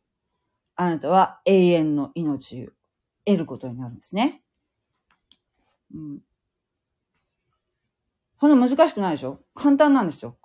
[0.77, 2.71] あなたは永遠の命を
[3.27, 4.43] 得ることになるんですね。
[5.95, 6.19] うん。
[8.41, 9.39] そんな難しくないでしょ？
[9.55, 10.37] 簡単なんですよ。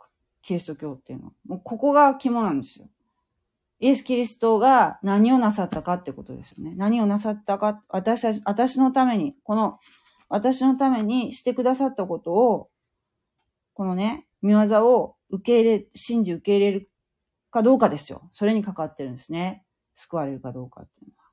[0.41, 1.31] キリスト教っていうのは。
[1.47, 2.87] もうここが肝なんですよ。
[3.79, 6.73] イエス・キリストが何をなさったかってことですよね。
[6.75, 9.79] 何をなさったか、私たち、私のために、この、
[10.29, 12.69] 私のためにしてくださったことを、
[13.73, 16.89] このね、見業を受け入れ、信じ受け入れる
[17.51, 18.29] かどうかですよ。
[18.33, 19.63] それにかかってるんですね。
[19.95, 21.23] 救われるかどうかっていうのは。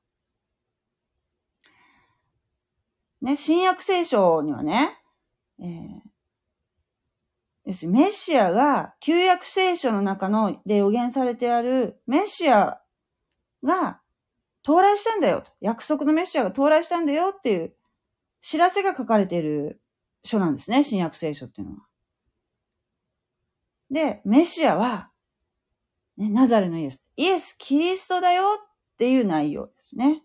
[3.32, 4.98] ね、新約聖書にはね、
[5.60, 6.00] えー、
[7.64, 12.80] 要するにメシアが旧約聖書の中ので予言されてあるメシア
[13.62, 14.00] が
[14.62, 15.50] 到来したんだよと。
[15.60, 17.74] 約束のメシアが到来したんだよっていう
[18.42, 19.80] 知らせが書かれている
[20.24, 20.82] 書なんですね。
[20.82, 21.80] 新約聖書っていうのは。
[23.90, 25.10] で、メシアは、
[26.16, 27.04] ね、ナザレのイエス。
[27.16, 30.22] イエス・キリストだよっていう内容ですね。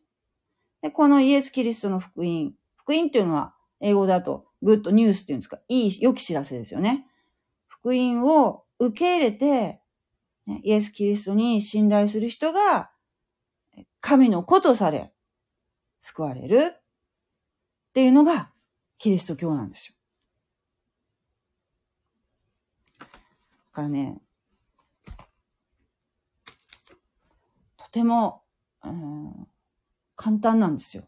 [0.82, 2.54] で、このイエス・キリストの福音。
[2.76, 7.08] 福音っていうのは、英語だと、グッドニュースっていうんですか、いい、良き知らせですよね。
[7.68, 9.82] 福音を受け入れて、
[10.46, 12.92] ね、イエス・キリストに信頼する人が、
[14.02, 15.14] 神の子とされ、
[16.02, 16.82] 救われるっ
[17.94, 18.52] ていうのが、
[18.98, 19.96] キリスト教なんですよ。
[23.80, 24.22] からね、
[27.78, 28.44] とても、
[28.84, 29.48] うん、
[30.18, 31.08] 簡単なんですよ。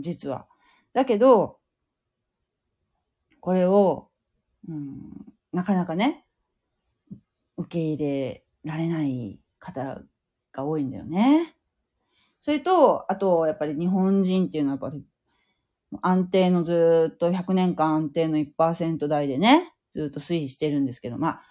[0.00, 0.46] 実は。
[0.92, 1.58] だけど、
[3.40, 4.10] これを、
[4.68, 6.26] うん、なかなかね、
[7.56, 10.02] 受け入れられない方
[10.52, 11.54] が多いんだよね。
[12.42, 15.04] それと、あと、やっぱり日本人っていうのはやっぱり
[16.02, 21.42] 安定のずっと100年間安定の1%台でね、ずっと推移してるんですけど、まあ、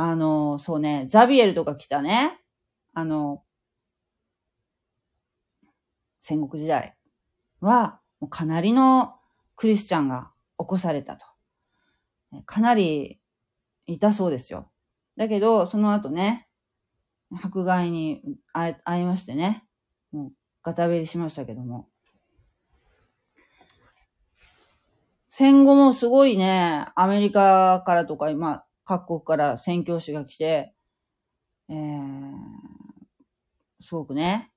[0.00, 2.38] あの、そうね、ザビエルとか来たね、
[2.94, 3.42] あの、
[6.20, 6.96] 戦国時代
[7.60, 9.16] は、かなりの
[9.56, 11.26] クリスチャンが起こされたと。
[12.46, 13.18] かなり
[13.86, 14.70] いたそうですよ。
[15.16, 16.48] だけど、その後ね、
[17.42, 18.22] 迫害に
[18.52, 19.64] 会いましてね、
[20.12, 20.32] もう
[20.62, 21.88] ガタベリしましたけども。
[25.28, 30.72] 戦後もすごいね、アメリカからとか、今、各国から宣教師が来て、
[31.68, 32.34] えー、
[33.82, 34.50] すごくね、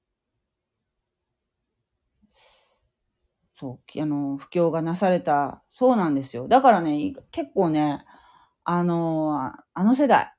[3.57, 6.47] そう、あの、布教がなされた、そうなんですよ。
[6.47, 8.05] だからね、結構ね、
[8.63, 10.33] あの、あの世代、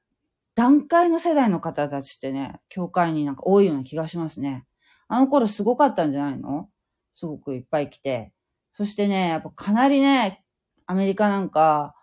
[0.54, 4.64] 段階の世代の方たちってね、教会になんか多いような気がしますね。
[5.06, 6.70] あの頃すごかったんじゃないの？
[7.14, 8.32] すごくいっぱい来て。
[8.74, 10.42] そしてね、やっぱかなりね、
[10.86, 11.94] アメリカなんか、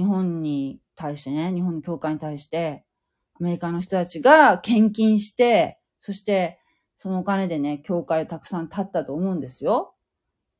[0.00, 2.84] 日本に対してね、日本の教会に対して、
[3.38, 6.58] アメリカの人たちが献金して、そして
[6.96, 9.94] そのお金でね、教会をたくさん建ったと思うんですよ。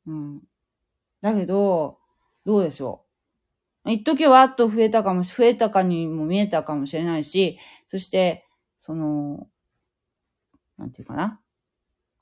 [0.06, 0.40] うん。
[1.22, 1.98] だけど、
[2.46, 3.04] どうでしょ
[3.86, 3.90] う。
[3.92, 7.58] 一時はっと増えたかもし、増えたかにも見えたかもしれないし、
[7.90, 8.46] そして、
[8.80, 9.48] その、
[10.78, 11.40] なんていうかな。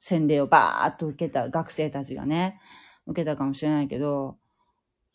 [0.01, 2.61] 洗礼をバーっと受けた学生たちがね、
[3.07, 4.37] 受けたかもしれないけど、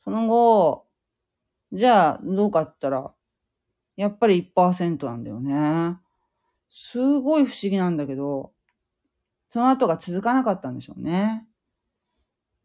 [0.05, 0.82] その後、
[1.73, 3.11] じゃあ、どうかったら、
[3.95, 5.97] やっぱり1%なんだよね。
[6.69, 8.51] すごい不思議なんだけど、
[9.49, 11.47] その後が続かなかったんでしょうね。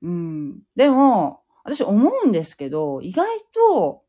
[0.02, 0.60] うん。
[0.76, 4.04] でも、私思うんですけど、意外と、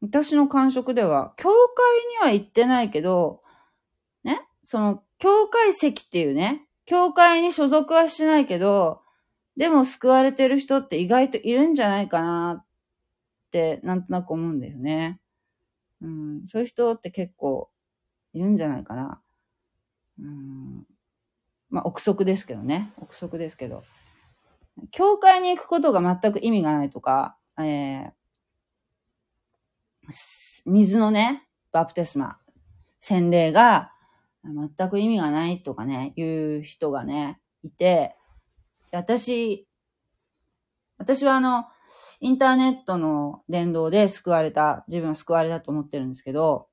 [0.00, 3.42] 私の感触では、教会には行ってないけど、
[4.24, 9.01] ね、その、教会席っていうね、教会に所属はしてないけど、
[9.56, 12.64] でも救われてる人って意外といるんじゃないかなっ
[13.50, 15.20] て、なんとなく思うんだよね。
[16.00, 17.70] うん、そういう人って結構
[18.32, 19.20] いるんじゃないかな。
[20.18, 20.86] うん、
[21.70, 22.92] まあ、憶測ですけどね。
[22.98, 23.84] 憶測ですけど。
[24.90, 28.12] 教会に行くことが全く意味がないとか、えー、
[30.64, 32.38] 水のね、バプテスマ、
[33.00, 33.92] 洗礼が
[34.44, 36.22] 全く意味がないとかね、い
[36.58, 38.16] う人がね、いて、
[38.98, 39.66] 私、
[40.98, 41.64] 私はあの、
[42.20, 46.68] インターネットの伝道で救われた、自分は救われたと思ってるんですけど、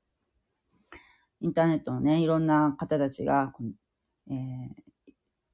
[1.42, 3.54] インターネットのね、いろんな方たちが、
[4.30, 4.36] えー、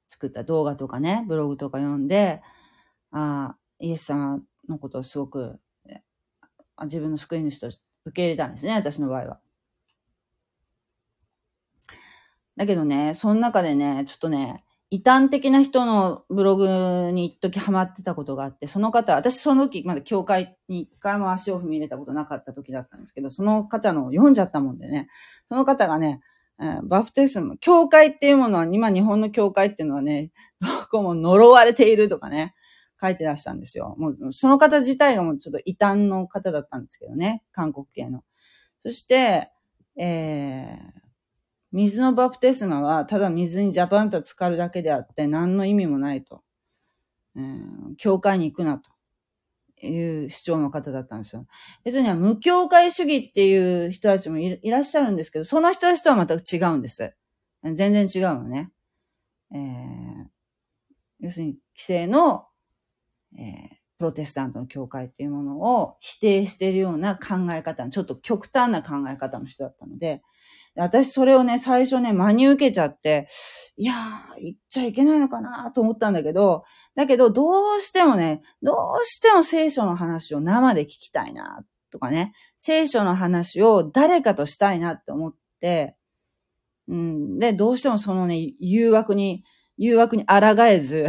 [0.10, 2.42] 作った動画とかね、ブログとか読んで、
[3.12, 5.60] あイエス様のことをすごく、
[6.84, 7.80] 自分の救い主と受
[8.12, 9.40] け入れたんですね、私の場合は。
[12.58, 25.08] だけどね、その中でね、ちょっとね、異端的な人のブログに一時ハマってたことがあって、その方、私その時まだ教会に一回も足を踏み入れたことなかった時だったんですけど、その方の読んじゃったもんでね、
[25.50, 26.22] その方がね、
[26.84, 30.32] バプテスム、教会っていうものは、今日本の教会っていうのはね、
[30.62, 32.56] どこも呪われているとかね、
[33.02, 33.96] 書いてらしたんですよ。
[33.98, 38.24] もう、その方自体がもうちょっと異端の方だったんですけどね、韓国系の。
[38.82, 39.52] そして、
[39.98, 41.05] えー、
[41.76, 46.42] 水のバプテスマはただ水にジャパンと浸かるだけであって何の意味もないと。
[47.36, 48.90] えー、教会に行くなと
[49.86, 51.46] いう主張の方だったんですよ。
[51.84, 57.14] 別には無教会主義っていう人たちもいらっしゃるんですけど、その人たちとはまた違うんです。
[57.62, 58.72] 全然違うのね。
[59.52, 60.26] えー、
[61.20, 62.46] 要するに、規制の、
[63.38, 63.46] えー、
[63.98, 70.22] プロテスタントの教会っていうものを否定しているような考え方、ちょっと極端な考え方の人だったので、
[70.78, 73.28] 私それをね、最初ね、真に受けちゃって、
[73.78, 76.64] いやー、言っちゃいけないのかなと思ったんだけど、
[76.96, 85.96] だけど、どうしてもね、どうしても聖書の話を生で聞きたいな、とかね、聖書の話を誰かとしたいなって思って、
[86.88, 89.44] うん、で、どうしてもそのね、誘惑に、
[89.78, 91.08] 誘惑に抗えず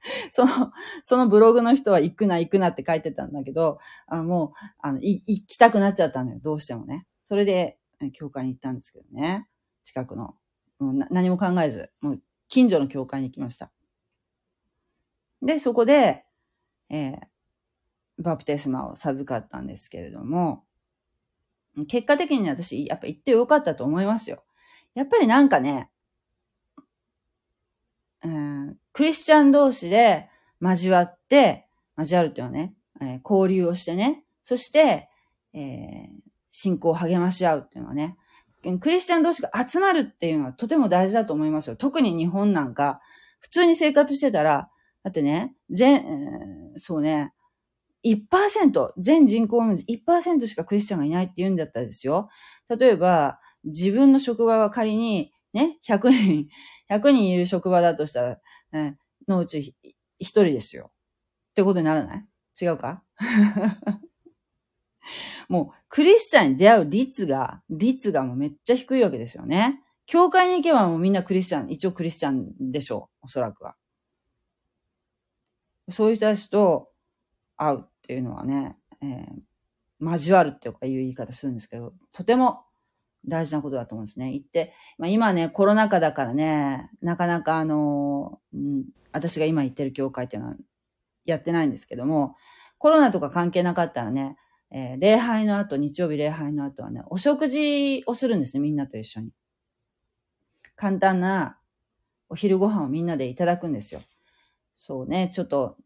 [0.32, 0.72] その、
[1.04, 7.06] そのブログの人は行くな行くなって書いてたんだけど、あもう、あの、行きたくなっちゃったのよ、どうしてもね。
[7.30, 7.78] それで、
[8.12, 9.46] 教会に行ったんですけどね。
[9.84, 10.34] 近くの。
[10.80, 13.70] もう何も考えず、もう近所の教会に行きました。
[15.40, 16.24] で、そこで、
[16.88, 17.18] えー、
[18.18, 20.64] バプテスマを授かったんですけれども、
[21.86, 24.42] 結果的に私、やっぱ行ってよかったと思いますよ。
[24.94, 25.88] やっぱりなんかね、
[28.24, 30.28] うん、クリスチャン同士で
[30.60, 35.08] 交わって、交わるっていうのはね、えー、交流をしてね、そして、
[35.52, 36.29] えー、
[36.60, 38.16] 信仰を励まし合うっていうのはね、
[38.80, 41.76] クリスチャン同士が集まるっていうのはとても大事だと思いますよ。
[41.76, 43.00] 特に日本なんか、
[43.40, 44.68] 普通に生活してたら、
[45.02, 47.32] だってね、全、そうね、
[48.04, 52.28] 1%、全人口の1%しかクリスチャンがいないって言うんだったらですよ。
[52.68, 56.48] 例えば、自分の職場が仮にね、100人、
[56.90, 58.38] 100人いる職場だとしたら、
[58.72, 59.74] ね、のうち
[60.20, 60.90] 1人ですよ。
[61.50, 62.26] ってことにならない？
[62.60, 63.02] 違うか？
[65.50, 69.82] もう、クリスチャンに出会う率が、率がもうめっちゃ低いわけですよね。
[70.06, 73.24] 教会に行けばもうみんなクリスチャン、一応クリスチャンでしょう。
[73.26, 73.74] おそらくは。
[75.88, 76.92] そういう人たちと
[77.56, 82.62] 会うっていうのはね、えー、交わるっていうかいう言い方するんですけど、とても
[83.26, 84.32] 大事なことだと思うんですね。
[84.32, 90.56] 行って、まあ、今ね、コロナ禍だからね、なかなかあの、うん、私が今行ってる教会っていうのは
[91.24, 92.36] やってないんですけども、
[92.78, 94.36] コロナとか関係なかったらね、
[94.72, 99.32] えー礼拝の後、日曜日礼拝の後はね、お食事をするんですね、みんなと一緒に。
[100.76, 101.58] 簡単な
[102.28, 104.02] お昼ご飯をみんなでいただくんですよ。
[104.76, 105.76] そうね、ちょっと、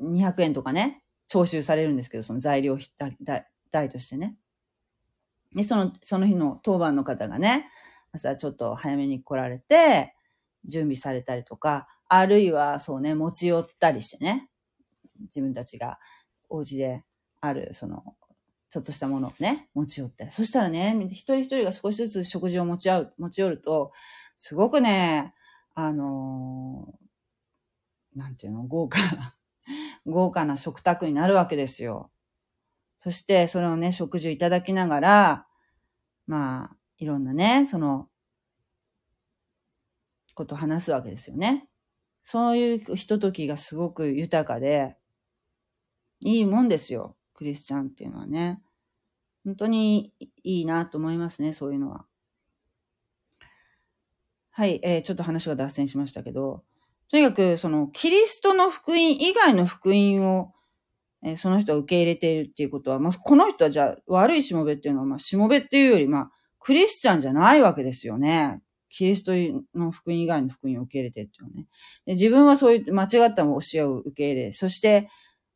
[0.00, 2.78] 200円とかね、徴収されるんですけど、その材料
[3.70, 4.36] 代としてね。
[5.54, 7.68] で、その、その日の当番の方がね、
[8.12, 10.14] 朝ちょっと早めに来られて、
[10.64, 14.48] 準備されたりとか、あるいはそうね、持ち寄ったりしてね、
[15.20, 15.98] 自分たちが
[16.48, 17.04] お家で
[17.40, 18.16] ある、その、
[18.70, 20.30] ちょっとしたものをね、持ち寄って。
[20.32, 23.92] そしたらね、一人一人が少しずつ食事を持ち合う、持ち寄ると、
[24.38, 25.34] すごくね、
[25.74, 27.00] あのー
[28.14, 29.36] なんていうの、豪華な、
[30.06, 32.10] 豪華な食卓になるわけですよ。
[32.98, 35.46] そして、それをね、食事をいただきながら、
[36.26, 38.08] まあ、いろんなね、その、
[40.34, 41.68] ことを話すわけですよね。
[42.24, 44.96] そういうひとときがすごく豊かで、
[46.20, 47.16] いいもんですよ。
[47.40, 48.60] クリスチャンっていうのはね。
[49.46, 50.12] 本当に
[50.44, 52.04] いいなと思いますね、そういうのは。
[54.50, 56.64] はい、えーちょっと話が脱線しましたけど、
[57.10, 60.52] とにかく、その、キリストの福音以外の福音を、
[61.22, 68.60] えーその人は受け入れているっていうことは、まあ、この人はじゃあ、悪いしもべっていうのは、まあ、しもべっていうより、まあ、クリスチャンじゃないわけですよね。
[68.90, 69.32] キリスト
[69.74, 71.68] の福音以外の福音を受け入れてるっていうのね。
[72.04, 75.08] で自分はそういう間違った教えを受け入れ、そして、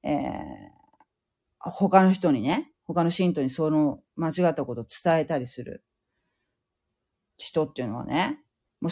[0.03, 0.84] えー
[1.71, 5.83] 他の人にね、他の信徒にその間違ったことを伝えたりする
[7.37, 8.39] 人っていうのはね、
[8.81, 8.91] もう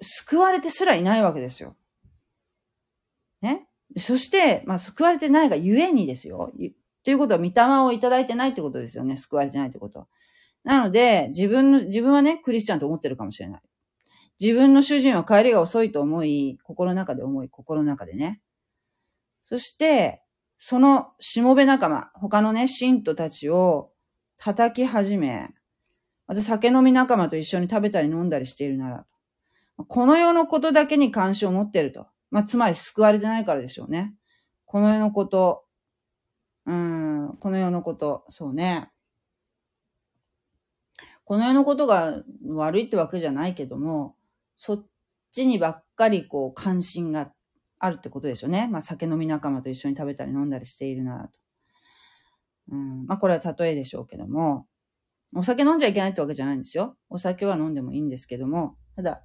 [0.00, 1.76] 救われてすらいないわけですよ。
[3.42, 3.66] ね？
[3.96, 6.52] そして、まあ、救われてないがゆえにですよ。
[7.04, 9.16] ということは、御霊をいただいてないってことですよね。
[9.16, 10.08] 救われてないってことは。
[10.62, 13.62] なので、自分の、自分はね、クリスチャンと思ってるかもしれない。
[14.40, 18.42] 自分の主人は帰りが遅いと思い、心の中で思い、心の中でね。
[19.46, 20.22] そして、
[20.58, 23.92] そのしもべ仲間、他のね、信徒たちを
[24.36, 25.50] 叩き始め、
[26.26, 29.06] また酒飲み仲間と一緒に食べたり飲んだりしているなら、
[29.86, 32.06] この世のことだけに関心を持っていると。
[32.30, 34.14] まあ、つまり救われてないからでしょうね。
[34.66, 35.64] この世のこと、
[36.66, 38.90] うん、この世のこと、そうね。
[41.24, 44.16] この世のことが悪いってわけじゃないけども、
[44.56, 44.86] そっ
[45.30, 47.30] ちにばっかりこう関心が
[47.78, 48.68] あるってことでしょうね。
[48.70, 51.30] まあ酒飲み仲間と一緒に食べたり飲んだりしているなと。
[52.70, 54.66] うん、まあこれは例えでしょうけども、
[55.34, 56.96] お酒飲んじゃいけないってわけじゃないんですよ。
[57.08, 59.22] お酒は飲んでもいいんですけども、ただ、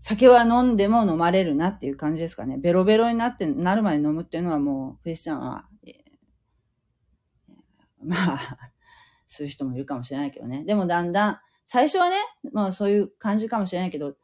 [0.00, 2.58] 酒は飲んでも飲まれるなっていう感じですかね。
[2.58, 6.02] ベロベロになって、なるまで飲むっていうのはもう、クリスチャンは、え
[8.02, 8.58] まあ、
[9.28, 10.64] する人もいるかもしれないけどね。
[10.64, 12.16] でもだんだん、最初はね、
[12.52, 14.14] まあそういう感じかもしれないけど、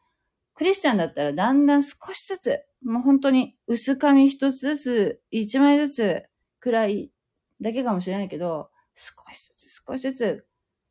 [0.59, 6.25] クリスチャンだったらだんだん少しずつ、もう本当に薄紙一つずつ、一枚ずつ
[6.59, 7.13] くらい
[7.61, 10.47] だけかもしれないけど、少しずつ少しずつ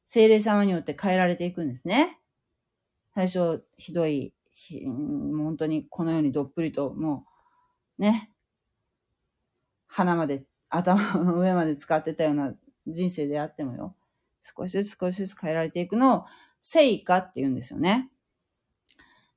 [0.08, 2.18] 精霊様によって変えられていくんですね。
[3.14, 4.34] 最初、ひどい、
[4.86, 7.26] もう本当にこのようにどっぷりと、も
[8.00, 8.32] う、ね、
[9.88, 12.54] 鼻まで、頭の上まで使ってたような
[12.88, 13.98] 人生であってもよ、
[14.44, 16.26] 少しずつ少しずつ変えられていくのを、
[16.62, 18.10] 聖果って言うんですよね。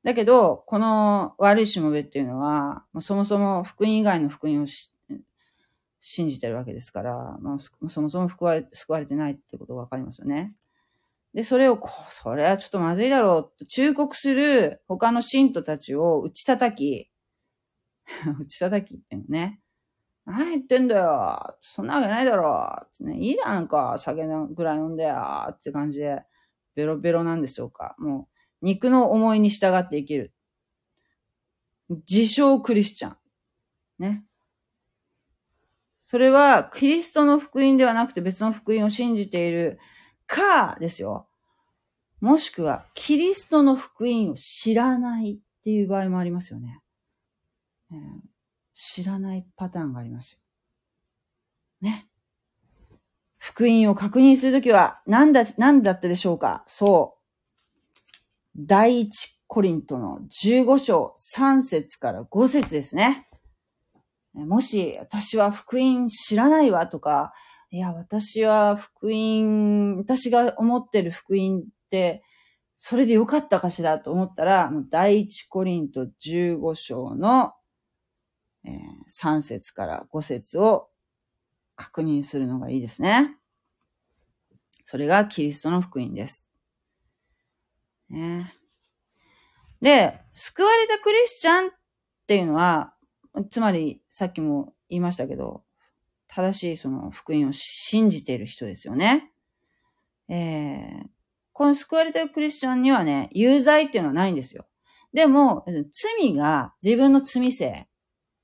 [0.03, 4.67] だけど、この悪いしもべっていうのは、まあそもそも福音以外の福音を
[6.01, 10.55] 信じてるわけですから、まあ、そもそも救われ救われてないってことがわかりますよね。
[11.35, 17.11] で、それをこう、それはちょっとまずいだろうと忠告する他の信徒たちを打ち叩き、
[18.41, 19.61] 打ち叩きっていうのね。
[20.27, 25.17] 何言ってんだよそんなわけないだろう、ね、いいじゃんか酒ぐらい飲んでよ
[25.51, 26.23] って感じで、
[26.75, 27.95] ベロベロなんでしょうか。
[27.99, 30.33] もう、肉の思いに従って生きる。
[31.89, 33.17] 自称クリスチャン。
[33.99, 34.25] ね。
[36.05, 39.79] それは、キリストの福音ではなくて別の福音を信じている
[40.27, 41.29] か、ですよ。
[42.21, 46.81] もしくは、キリストの福音を知らないっていう場合もありますよね。
[47.93, 47.99] えー
[48.83, 50.41] 知らないパターンがあります。
[51.83, 52.09] ね。
[53.37, 56.65] 福音を確認するときは、何だ、何だったでしょうか？
[56.67, 57.20] そう。
[58.57, 63.27] 第一コリントの15章3節から5節ですね。
[64.35, 67.33] もし、私は福音知らないわとか、
[67.71, 72.23] いや、私は福音、私が思ってる福音って、
[72.79, 77.53] それでよかったかしらと思ったら、第一コリント15章の、
[78.65, 80.89] えー3節から5節を
[81.75, 83.37] 確認するのがいいですね。
[84.85, 86.50] それがキリストの福音です。
[88.11, 88.55] ね、
[89.81, 91.71] で、救われたクリスチャンっ
[92.27, 92.95] ていうのは、
[93.51, 95.63] つまりさっきも言いましたけど、
[96.29, 99.33] 正しいその福音を信じている人ですよね。
[100.29, 101.09] えー、
[101.53, 104.67] この救われたクリスチャンにはね、有罪っていうのはないんですよ。
[105.13, 105.65] でも、
[106.21, 107.89] 罪が自分の罪性、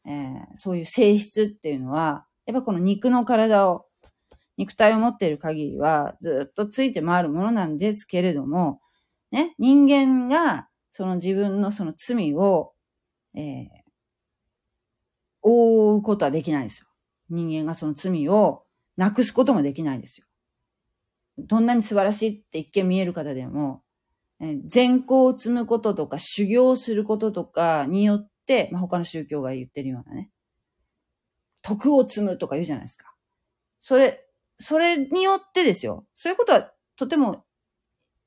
[0.05, 3.87] えー、そういう性質っていうのは、やっぱこの肉の体を、
[4.57, 8.81] 肉体を持っている限りはずっとついて回るものなんですけれども、
[9.31, 12.72] ね、人間がその自分のその罪を、
[13.35, 13.66] えー、
[15.43, 16.87] 覆うことはできないですよ。
[17.29, 18.64] 人間がその罪を
[18.97, 20.27] なくすこともできないですよ。
[21.39, 23.83] どんなに素晴らしいって一見見える方でも、
[24.41, 30.31] え善行を積むこととか修行することとかによって、まあ、他の宗教が言ってるようなね、
[31.62, 33.14] 徳を積むとか言うじゃないですか。
[33.81, 34.24] それ、
[34.59, 36.07] それによってですよ。
[36.14, 37.45] そういうことはとても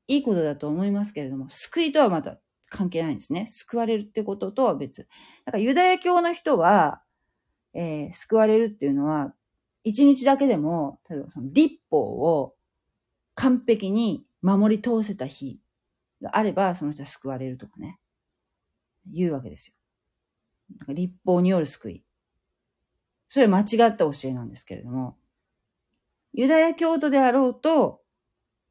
[0.10, 2.40] いいことだと思いますけれども、救いとはまた
[2.70, 3.46] 関係ないんですね。
[3.48, 5.08] 救われるってこととは別。
[5.46, 7.02] だからユダヤ教の人は、
[7.76, 9.34] えー、救われるっていうのは、
[9.84, 12.56] 一日だけでも、例えばその立法を
[13.36, 15.60] 完璧に守り通せた日
[16.24, 18.00] があれば、その人は救われるとかね、
[19.06, 19.76] 言うわけですよ。
[20.80, 22.04] なんか立法による救い。
[23.30, 25.18] それは間違った教えなんですけれども、
[26.34, 28.02] ユダヤ教徒であろうと、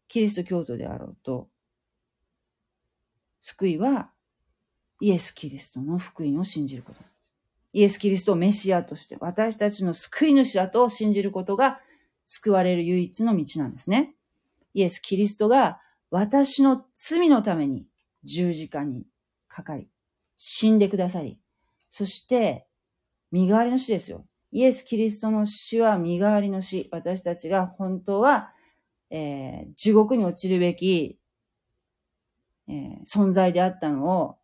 [0.09, 1.49] キリスト教徒であろうと、
[3.43, 4.11] 救いは
[5.01, 7.01] イエス・キリストの福音を信じること
[7.73, 11.81] イエス・キリストをメシアとして私たちの救い主だと信じることが
[12.27, 14.15] 救われる唯一の道なんですね。
[14.75, 15.81] イエス・キリストが
[16.11, 17.87] 私の罪のために
[18.25, 19.07] 十字架に
[19.49, 19.89] かかり、
[20.37, 21.39] 死んでくださり、
[21.91, 22.67] そして
[23.31, 24.25] 身代わりの死ですよ。
[24.51, 26.89] イエス・キリストの死は身代わりの死。
[26.91, 28.53] 私たちが本当は、
[29.11, 31.19] えー、地獄に落ちるべき、
[32.69, 34.39] えー、存在であったのを、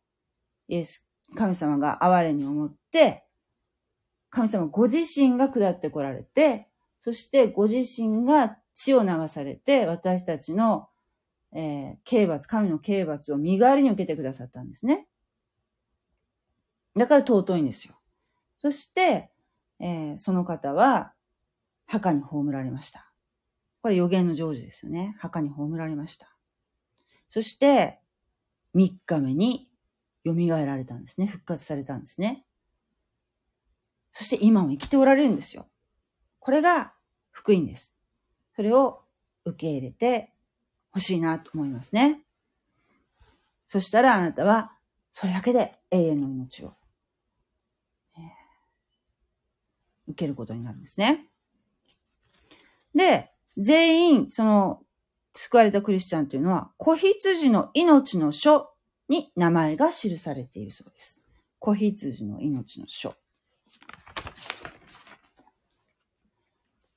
[0.68, 3.24] イエス、神様が哀れに思って、
[4.30, 6.68] 神様ご自身が下って来られて、
[7.00, 10.88] そしてご自身が血を流されて、私たちの、
[11.52, 15.06] えー、刑罰、神の刑罰を身代わりに受けてくださったんですね。
[16.96, 17.94] だから尊いんですよ。
[18.58, 19.30] そして、
[19.78, 21.12] えー、その方は、
[21.86, 23.13] 墓に葬られました。
[23.84, 25.14] これ予言の成就ですよね。
[25.18, 26.34] 墓に葬られました。
[27.28, 28.00] そして、
[28.74, 29.68] 3日目に
[30.24, 30.32] 蘇
[30.64, 31.26] られたんですね。
[31.26, 32.46] 復活されたんですね。
[34.10, 35.68] そして今も生きておられるんですよ。
[36.38, 36.94] これが
[37.30, 37.94] 福音です。
[38.56, 39.02] それを
[39.44, 40.32] 受け入れて
[40.90, 42.22] ほしいなと思いますね。
[43.66, 44.72] そしたらあなたは
[45.12, 46.72] それだけで永遠の命を、
[48.16, 48.20] え、
[50.08, 51.28] 受けることになるんですね。
[52.94, 54.80] で、全員、その、
[55.36, 58.70] 救われたクリスチャンというのは、子羊の命の書
[59.08, 61.20] に名前が記されているそうです。
[61.58, 63.14] 子羊の命の書。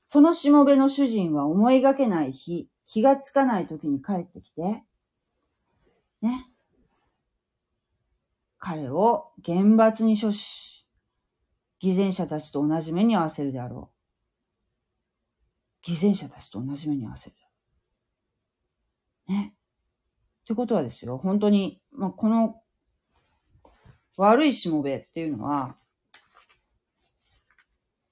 [0.06, 4.84] そのしもべの主人は思いがけない日、気がつかない時に帰ってきて、
[6.22, 6.48] ね。
[8.58, 10.88] 彼を厳罰に処し、
[11.80, 13.97] 偽善者たちと同じ目に合わせるであろう。
[15.88, 17.36] 偽善者たちと同じ目に合わせる。
[19.30, 19.54] ね。
[20.44, 22.62] ってことはですよ、本当に、まあ、この
[24.18, 25.78] 悪いしもべっていうのは、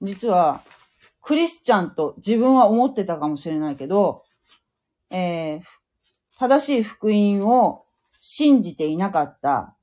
[0.00, 0.62] 実は、
[1.20, 4.24] クリスチャンと自分は思ってたかもしれないけど、
[5.10, 5.62] えー、
[6.38, 7.84] 正しい福音を
[8.20, 9.76] 信じていなかった、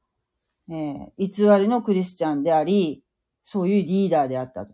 [0.68, 3.04] えー、偽りのクリスチャンであり、
[3.44, 4.74] そういうリーダーであったと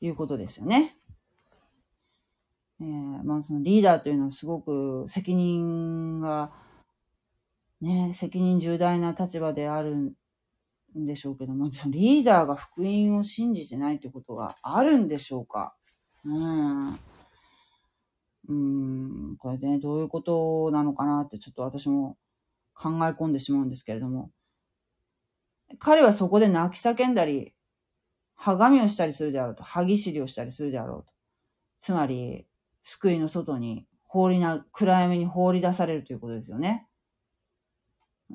[0.00, 0.96] いうことですよね。
[2.80, 6.52] えー、まあそのリーダーというのはすごく責任が、
[7.80, 10.14] ね、責任重大な立場であるん
[11.06, 15.74] でしょうけども、そのリーダーが福音を信じてないということがあるんでしょうか
[16.24, 16.98] うん。
[18.46, 22.18] うん、これでね、どういうことなのかなってちょっと私も
[22.74, 24.30] 考え込んでしまうんですけれども、
[25.78, 27.54] 彼はそこで泣き叫んだり、
[28.34, 31.12] はがみをしたりするであろうと、歯ぎしりをしたりするであろうと。
[31.80, 32.46] つまり、
[32.84, 36.86] 救いの外に放りな、暗闇に放り出されるということですよね。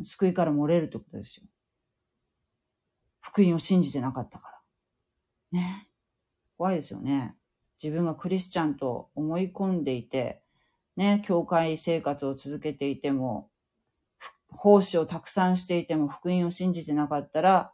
[0.04, 1.44] 救いから漏れるということですよ。
[3.22, 4.62] 福音を信じてなかったか
[5.52, 5.60] ら。
[5.60, 5.88] ね。
[6.58, 7.36] 怖いですよね。
[7.82, 10.42] 自分がクリスチャンと思い込んでいて、
[10.98, 13.50] ね、教会生活を続けていても、
[14.50, 17.72] 奉仕をたくさんしていても福音を信じてなかったら、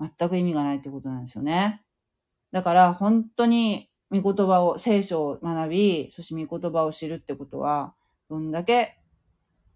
[0.00, 1.82] 全く意味がないってことなんですよね。
[2.52, 7.94] だから本当に御言葉を、聖書を学び、そして御言葉を知るってことは、
[8.28, 8.98] どんだけ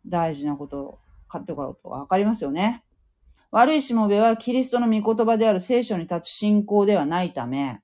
[0.07, 2.85] 大事なことかってことがわかりますよね。
[3.51, 7.81] 悪いしもべはキリストの御言葉である聖書に立つ信仰ではないため、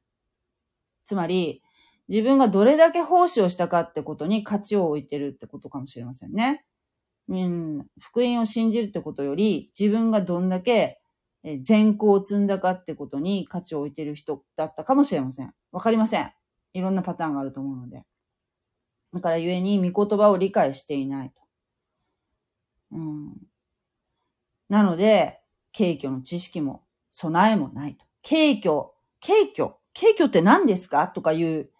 [1.05, 1.63] つまり、
[2.09, 6.65] 自分がどれだけ奉仕をしたかってことに価値を置いてるってことかもしれませんね。
[7.29, 11.01] うん、福音を信じるってことより、自分がどんだけ
[11.63, 15.55] 善行を積んだかってことに価値を置いてる人だったかもしれません。
[15.71, 16.42] わかりません。
[16.75, 18.05] いろんなパターンがあると思うので。
[19.13, 21.43] だから故に御言葉を理解していないと。
[22.93, 23.35] うん、
[24.69, 25.41] なので、
[25.77, 28.05] 軽挙の知識も備えもないと。
[28.27, 31.71] 軽挙、軽挙、軽挙って何ですかとかいう、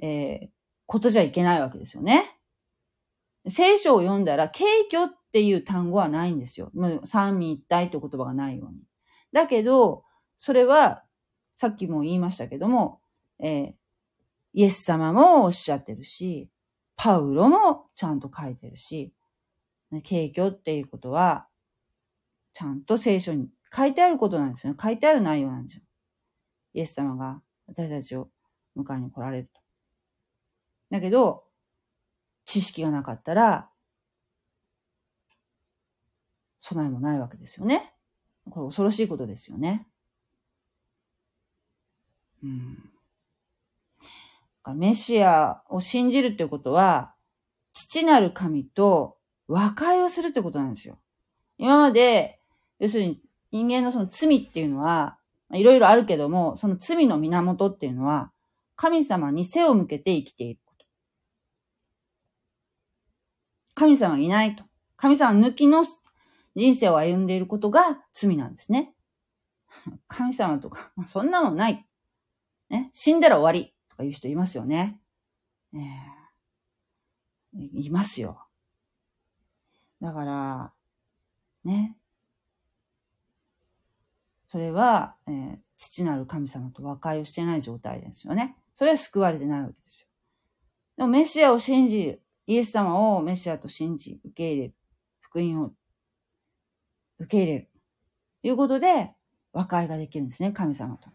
[0.00, 0.48] えー、
[0.86, 2.38] ことじゃいけないわけですよね。
[3.48, 6.70] 聖書を読んだら、軽挙っていう単語はないんですよ。
[7.04, 8.78] 三位一体って言葉がないように。
[9.32, 10.04] だけど、
[10.38, 11.04] それは、
[11.56, 13.00] さっきも言いましたけども、
[13.38, 13.74] えー、
[14.56, 16.48] イエス様もおっしゃってるし、
[16.96, 19.12] パウロもちゃんと書いてるし、
[19.90, 21.46] 軽挙っていうことは、
[22.54, 24.74] ちゃんと聖書に書いてあることなんですよ。
[24.80, 25.82] 書いてある内容なんですよ。
[26.72, 28.30] イエス様が私たちを
[28.74, 29.60] 迎えに来られると。
[30.90, 31.44] だけど、
[32.46, 33.68] 知識がなかったら、
[36.60, 37.92] 備えもないわけですよね。
[38.48, 39.86] これ恐ろしいことですよね。
[42.42, 42.95] うん。
[44.74, 47.14] メシアを信じるってことは、
[47.72, 49.16] 父なる神と
[49.48, 50.98] 和解をするってことなんですよ。
[51.58, 52.40] 今まで、
[52.78, 53.20] 要するに
[53.52, 55.18] 人間のその罪っていうのは、
[55.52, 58.32] いろいろあるけども、その罪の源っていうのは、
[58.74, 60.86] 神様に背を向けて生きていること。
[63.74, 64.64] 神様いないと。
[64.96, 65.84] 神様抜きの
[66.56, 68.94] 人生を歩んでいることが罪なんですね。
[70.08, 71.86] 神様とか、そんなのない。
[72.68, 72.90] ね。
[72.92, 73.75] 死んだら終わり。
[73.96, 75.00] とかいう人いますよね。
[75.74, 75.78] え、
[77.54, 78.46] いますよ。
[80.02, 80.72] だから、
[81.64, 81.96] ね。
[84.48, 88.54] それは、えー、父なる神様と和解をしてない状態ですよね。
[88.74, 90.06] それは救われてないわけですよ。
[90.98, 92.22] でもメシアを信じる。
[92.46, 94.74] イエス様をメシアと信じ、受け入れる。
[95.20, 95.72] 福音を
[97.18, 97.70] 受け入れる。
[98.42, 99.14] ということで、
[99.52, 101.08] 和解ができるんですね、神様と。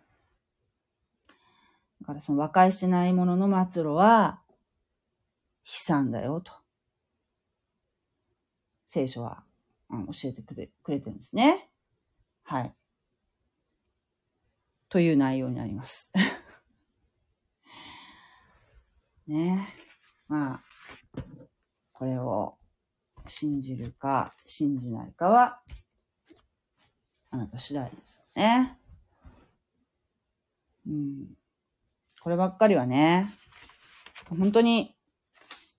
[2.02, 4.42] だからその和解してないものの末路は、
[5.64, 6.52] 悲惨だよ、と。
[8.88, 9.44] 聖書は、
[9.90, 11.70] うん、教えてくれくれてるんですね。
[12.44, 12.74] はい。
[14.90, 16.12] という内容になります。
[19.28, 19.70] ね
[20.28, 20.64] まあ、
[21.94, 22.58] これを
[23.28, 25.62] 信じるか信じないかは
[27.30, 28.78] あなた次第ですよね。
[30.86, 31.41] うん。
[32.24, 33.34] こればっかりはね、
[34.30, 34.96] 本当に、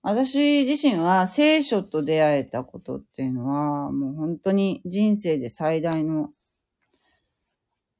[0.01, 6.31] 私自身は聖書と出会えたことっていうのは、もう本当に人生で最大の、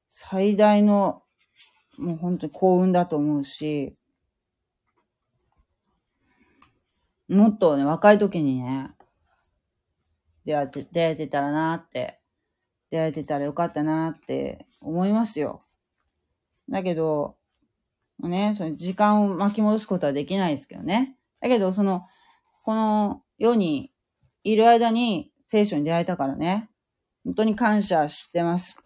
[0.10, 1.24] 最大の、
[1.98, 3.96] もう本当に幸運だと思うし、
[7.30, 8.92] もっとね、若い時にね、
[10.46, 12.20] 出会って、出会えてたらなって
[12.94, 15.64] 出会えてたらよかったなって思いますよ。
[16.70, 17.38] だけど、
[18.20, 21.18] ね、その時間を巻き戻すことはできないですけどね。
[21.42, 22.04] だけど、その、
[22.64, 23.92] この世に
[24.44, 26.70] いる間に聖書に出会えたからね、
[27.26, 28.78] 本当に感謝してます。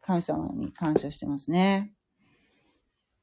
[0.00, 1.92] 神様に感謝してますね。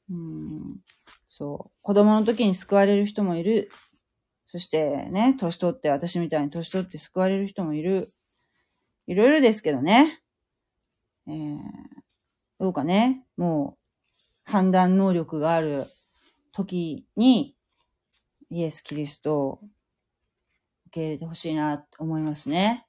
[0.09, 0.79] うん、
[1.27, 1.71] そう。
[1.81, 3.69] 子供の時に救われる人もいる。
[4.47, 8.13] そしてね、年取って、私みたいに年取って救われる人もいる。
[9.05, 10.21] いろいろですけどね。
[11.27, 11.61] えー、
[12.59, 13.78] どうかね、もう
[14.49, 15.85] 判断能力がある
[16.51, 17.55] 時に
[18.49, 19.59] イエス・キリストを
[20.87, 22.87] 受け入れてほしいなと思いますね。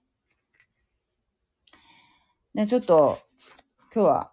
[2.54, 3.18] で、ちょっと
[3.94, 4.32] 今日は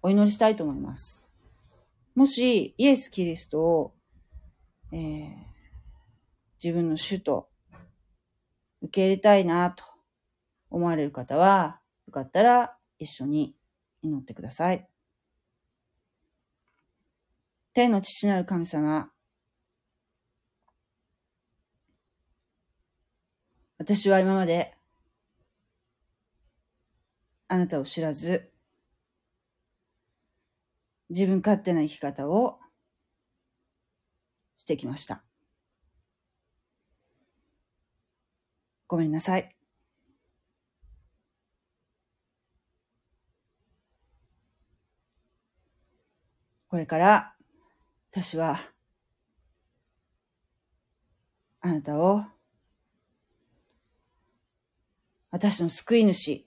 [0.00, 1.26] お祈りしたいと思います。
[2.14, 3.94] もしイエス・キリストを、
[4.92, 5.32] えー、
[6.62, 7.48] 自分の主と
[8.82, 9.82] 受け入れたいなと
[10.70, 13.57] 思われる方は、よかったら一緒に
[14.02, 14.88] 祈ってください。
[17.74, 19.10] 天の父なる神様、
[23.78, 24.76] 私は今まで
[27.46, 28.52] あなたを知らず、
[31.10, 32.58] 自分勝手な生き方を
[34.56, 35.22] してきました。
[38.86, 39.57] ごめんなさい。
[46.68, 47.34] これから
[48.10, 48.60] 私は
[51.60, 52.22] あなたを
[55.30, 56.44] 私の救い主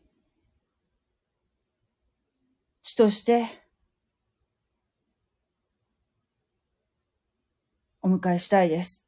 [2.84, 3.48] 主として
[8.04, 9.06] お迎えしたいです。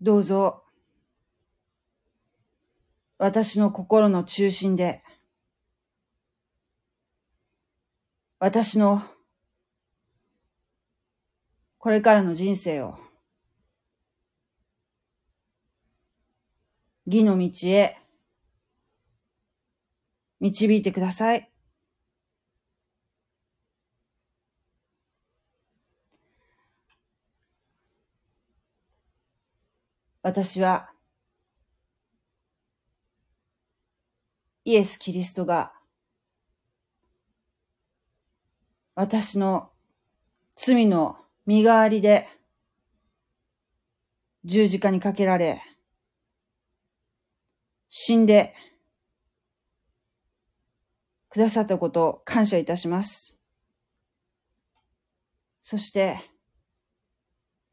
[0.00, 0.64] どうぞ、
[3.18, 5.02] 私の心の中心で、
[8.38, 9.02] 私の
[11.78, 12.96] これからの人生を、
[17.06, 17.98] 義の道へ
[20.38, 21.50] 導いてください。
[30.22, 30.90] 私は、
[34.68, 35.72] イエス・キリストが、
[38.94, 39.70] 私の
[40.56, 41.16] 罪の
[41.46, 42.28] 身代わりで、
[44.44, 45.62] 十字架にかけられ、
[47.88, 48.52] 死んで、
[51.30, 53.34] くださったことを感謝いたします。
[55.62, 56.18] そして、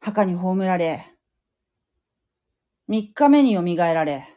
[0.00, 1.12] 墓に葬られ、
[2.88, 4.35] 三日目によみがえられ、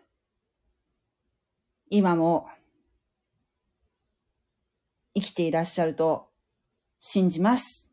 [1.89, 2.47] 今も
[5.15, 6.29] 生きていらっしゃると
[6.99, 7.89] 信じます。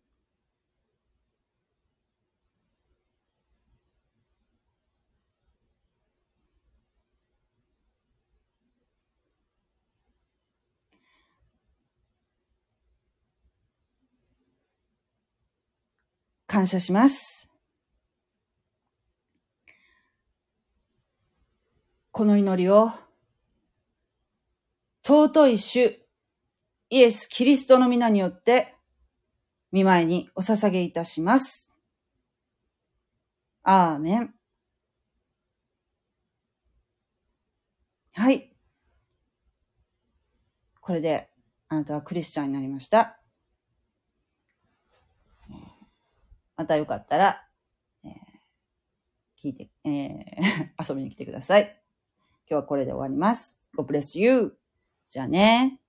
[16.47, 17.51] 感謝します。
[22.13, 22.93] この祈りを、
[25.07, 26.05] 尊い主、
[26.91, 28.75] イエス・キリストの皆によって、
[29.71, 31.71] 見舞いにお捧げいたします。
[33.63, 34.35] アーメン。
[38.15, 38.53] はい。
[40.81, 41.31] これで、
[41.69, 43.21] あなたはクリスチャンになりました。
[46.57, 47.47] またよかったら、
[48.03, 48.13] えー、
[49.41, 51.81] 聞いて、えー、 遊びに来てください。
[52.49, 53.63] 今日はこれで終わります。
[53.77, 54.59] God bless you.
[55.11, 55.81] じゃあね。